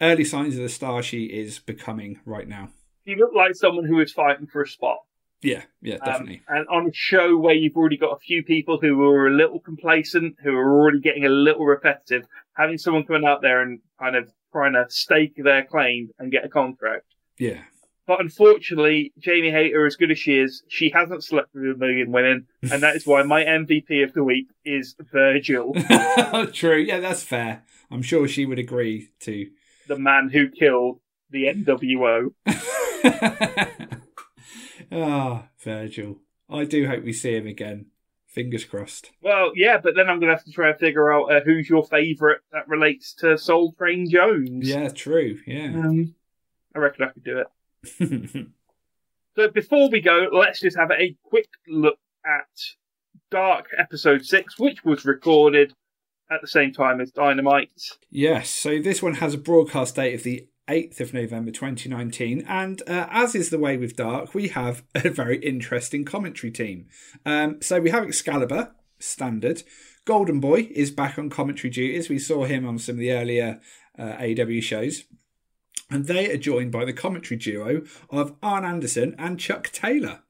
[0.00, 2.70] early signs of the star she is becoming right now.
[3.04, 4.98] You look like someone who is fighting for a spot.
[5.42, 6.42] Yeah, yeah, Um, definitely.
[6.48, 9.58] and on a show where you've already got a few people who are a little
[9.60, 14.14] complacent, who are already getting a little repetitive, having someone coming out there and kind
[14.16, 17.06] of trying to stake their claim and get a contract.
[17.38, 17.62] yeah.
[18.04, 22.10] But unfortunately, Jamie Hayter, as good as she is, she hasn't slept with a million
[22.10, 25.72] women, and that is why my MVP of the week is Virgil,
[26.52, 26.78] True.
[26.78, 27.62] Yeah, that's fair.
[27.92, 29.48] I'm sure she would agree to.
[29.86, 30.98] the man who killed
[31.30, 32.32] the NWO.
[34.92, 36.18] Ah, Virgil.
[36.50, 37.86] I do hope we see him again.
[38.26, 39.10] Fingers crossed.
[39.22, 41.68] Well, yeah, but then I'm going to have to try and figure out uh, who's
[41.68, 44.68] your favourite that relates to Soul Train Jones.
[44.68, 45.38] Yeah, true.
[45.46, 45.64] Yeah.
[45.66, 46.14] Um,
[46.74, 47.38] I reckon I could do
[47.90, 48.46] it.
[49.34, 52.60] So before we go, let's just have a quick look at
[53.30, 55.72] Dark Episode 6, which was recorded
[56.30, 57.70] at the same time as Dynamite.
[58.10, 58.50] yes.
[58.50, 62.44] So this one has a broadcast date of the 8th of November 2019.
[62.48, 66.86] And uh, as is the way with Dark, we have a very interesting commentary team.
[67.24, 69.62] Um, so we have Excalibur, standard.
[70.04, 72.08] Golden Boy is back on commentary duties.
[72.08, 73.60] We saw him on some of the earlier
[73.98, 75.04] uh, AW shows.
[75.90, 80.20] And they are joined by the commentary duo of Arn Anderson and Chuck Taylor.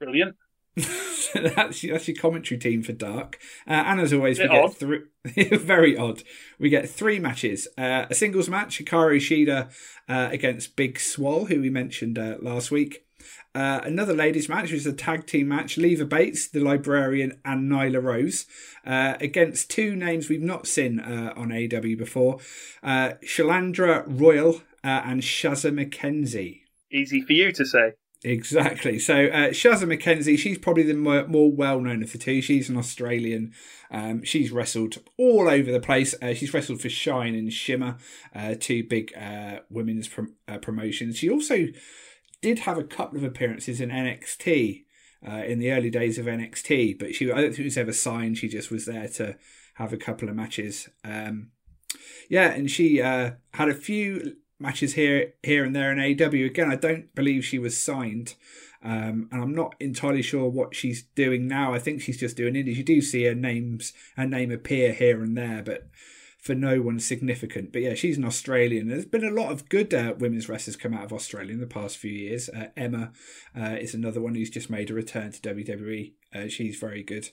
[0.00, 0.36] Brilliant.
[1.34, 3.38] That's, that's your commentary team for Dark.
[3.66, 5.00] Uh, and as always, we get three.
[5.52, 6.22] very odd.
[6.58, 9.70] We get three matches: uh, a singles match, Hikaru Shida
[10.08, 13.06] uh, against Big Swole, who we mentioned uh, last week.
[13.54, 17.70] Uh, another ladies' match, which is a tag team match: Leva Bates, the Librarian, and
[17.70, 18.46] Nyla Rose
[18.86, 22.38] uh, against two names we've not seen uh, on AW before:
[22.82, 26.60] uh, Shalandra Royal uh, and Shazza McKenzie.
[26.90, 27.92] Easy for you to say.
[28.24, 28.98] Exactly.
[28.98, 32.40] So uh, McKenzie, she's probably the more, more well-known of the two.
[32.40, 33.52] She's an Australian.
[33.90, 36.14] Um, she's wrestled all over the place.
[36.22, 37.98] Uh, she's wrestled for Shine and Shimmer,
[38.34, 41.18] uh, two big uh, women's prom- uh, promotions.
[41.18, 41.66] She also
[42.40, 44.84] did have a couple of appearances in NXT
[45.26, 47.92] uh, in the early days of NXT, but she I don't think it was ever
[47.92, 48.38] signed.
[48.38, 49.36] She just was there to
[49.74, 50.88] have a couple of matches.
[51.04, 51.50] Um,
[52.30, 53.36] yeah, and she had
[53.68, 56.46] a few matches here here and there in AW.
[56.46, 58.34] Again, I don't believe she was signed.
[58.84, 61.72] Um, and I'm not entirely sure what she's doing now.
[61.72, 62.78] I think she's just doing indies.
[62.78, 65.88] You do see her names her name appear here and there, but
[66.42, 67.72] for no one significant.
[67.72, 68.88] But yeah, she's an Australian.
[68.88, 71.66] There's been a lot of good uh, women's wrestlers come out of Australia in the
[71.68, 72.48] past few years.
[72.48, 73.12] Uh, Emma
[73.56, 76.14] uh, is another one who's just made a return to WWE.
[76.34, 77.28] Uh, she's very good.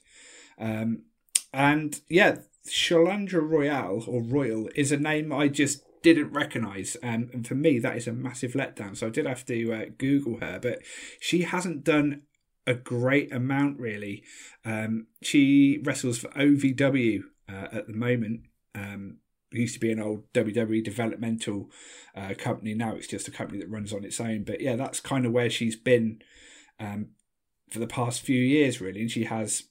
[0.59, 1.05] Um,
[1.51, 7.47] and yeah, Shalandra Royale or Royal is a name I just didn't recognise, um, and
[7.47, 8.95] for me that is a massive letdown.
[8.95, 10.79] So I did have to uh, Google her, but
[11.19, 12.23] she hasn't done
[12.65, 14.23] a great amount really.
[14.63, 18.41] Um, she wrestles for OVW uh, at the moment.
[18.75, 19.17] Um,
[19.51, 21.69] used to be an old WWE developmental
[22.15, 22.73] uh, company.
[22.73, 24.43] Now it's just a company that runs on its own.
[24.43, 26.21] But yeah, that's kind of where she's been
[26.79, 27.09] um,
[27.69, 29.01] for the past few years, really.
[29.01, 29.63] And she has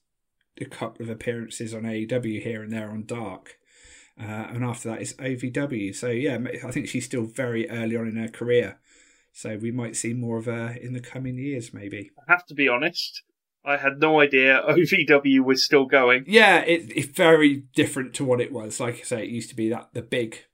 [0.61, 3.57] a couple of appearances on AEW here and there on Dark.
[4.21, 5.95] Uh, and after that is OVW.
[5.95, 8.79] So yeah, I think she's still very early on in her career.
[9.33, 12.11] So we might see more of her in the coming years, maybe.
[12.19, 13.23] I have to be honest.
[13.65, 16.25] I had no idea OVW was still going.
[16.27, 18.81] Yeah, it, it's very different to what it was.
[18.81, 20.45] Like I say, it used to be that the big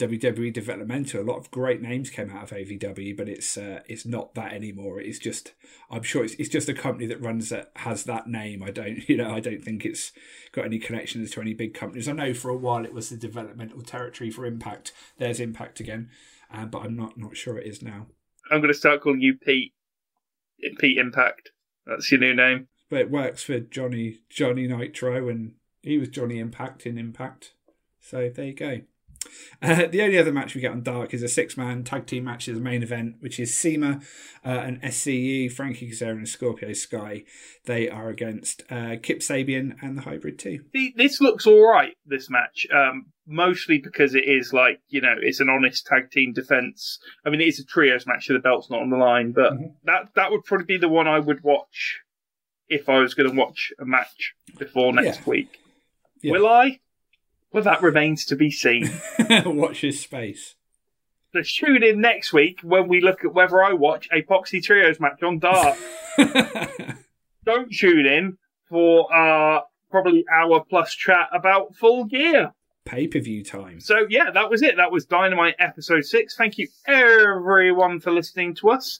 [0.00, 1.20] WWE developmental.
[1.20, 4.52] A lot of great names came out of OVW, but it's uh, it's not that
[4.52, 5.00] anymore.
[5.00, 5.52] It's just
[5.90, 8.62] I'm sure it's, it's just a company that runs that has that name.
[8.62, 10.12] I don't you know I don't think it's
[10.52, 12.08] got any connections to any big companies.
[12.08, 14.92] I know for a while it was the developmental territory for Impact.
[15.18, 16.08] There's Impact again,
[16.52, 18.06] uh, but I'm not not sure it is now.
[18.50, 19.74] I'm going to start calling you Pete.
[20.78, 21.50] Pete Impact.
[21.86, 22.68] That's your new name.
[22.88, 27.52] But it works for Johnny Johnny Nitro, and he was Johnny Impact in Impact.
[28.00, 28.80] So there you go.
[29.62, 32.24] Uh, the only other match we get on Dark is a six man tag team
[32.24, 34.00] match as the main event, which is SEMA
[34.44, 37.24] uh, and SCU, Frankie Kazarian and Scorpio Sky.
[37.66, 40.60] They are against uh, Kip Sabian and the Hybrid 2.
[40.96, 45.40] This looks all right, this match, um, mostly because it is like, you know, it's
[45.40, 46.98] an honest tag team defense.
[47.26, 49.52] I mean, it is a trios match, so the belt's not on the line, but
[49.52, 49.74] Mhm.
[49.84, 52.00] that, that would probably be the one I would watch
[52.68, 55.24] if I was going to watch a match before next Yeah.
[55.26, 55.58] week.
[56.22, 56.32] Yeah.
[56.32, 56.80] Will I?
[57.52, 58.90] Well, that remains to be seen.
[59.44, 60.54] Watch his space.
[61.32, 64.98] Let's tune in next week when we look at whether I watch a Poxy Trios
[64.98, 65.78] match on Dark.
[67.44, 68.36] Don't tune in
[68.68, 72.52] for our probably hour plus chat about Full Gear.
[72.84, 73.78] Pay per view time.
[73.78, 74.76] So yeah, that was it.
[74.76, 76.34] That was Dynamite episode six.
[76.36, 78.98] Thank you everyone for listening to us.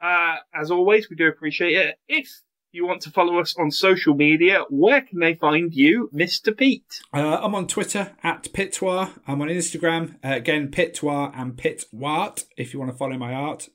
[0.00, 1.96] Uh, as always, we do appreciate it.
[2.06, 2.42] If
[2.72, 6.56] you want to follow us on social media, where can they find you, Mr.
[6.56, 7.02] Pete?
[7.12, 9.10] Uh, I'm on Twitter at Pitwar.
[9.26, 13.68] I'm on Instagram, uh, again, Pitwar and Pitwart, if you want to follow my art.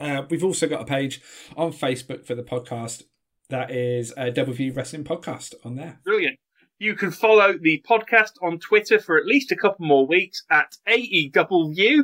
[0.00, 1.22] Uh, we've also got a page
[1.56, 3.04] on Facebook for the podcast
[3.50, 6.00] that is a Double View Wrestling Podcast on there.
[6.04, 6.38] Brilliant.
[6.80, 10.76] You can follow the podcast on Twitter for at least a couple more weeks at
[10.88, 12.02] AEW.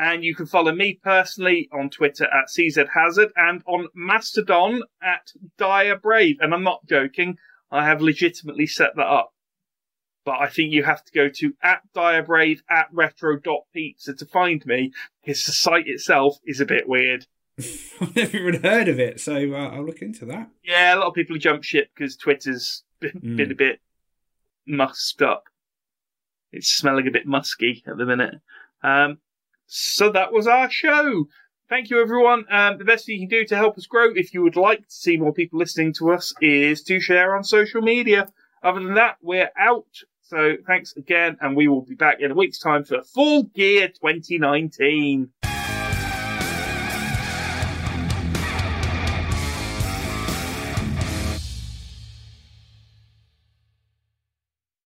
[0.00, 5.32] And you can follow me personally on Twitter at CZ Hazard and on Mastodon at
[5.58, 6.36] Dire Brave.
[6.40, 7.36] And I'm not joking.
[7.72, 9.34] I have legitimately set that up.
[10.24, 14.64] But I think you have to go to at Dire Brave at retro.pizza to find
[14.66, 14.92] me
[15.24, 17.26] because the site itself is a bit weird.
[17.58, 20.48] I've never even heard of it, so uh, I'll look into that.
[20.62, 23.36] Yeah, a lot of people jump ship because Twitter's been, Mm.
[23.36, 23.80] been a bit
[24.66, 25.44] musked up.
[26.52, 28.36] It's smelling a bit musky at the minute.
[28.82, 29.18] Um,
[29.68, 31.28] so that was our show.
[31.68, 32.46] Thank you, everyone.
[32.50, 34.80] Um, the best thing you can do to help us grow, if you would like
[34.88, 38.28] to see more people listening to us, is to share on social media.
[38.62, 39.84] Other than that, we're out.
[40.22, 43.88] So thanks again, and we will be back in a week's time for Full Gear
[43.88, 45.30] 2019.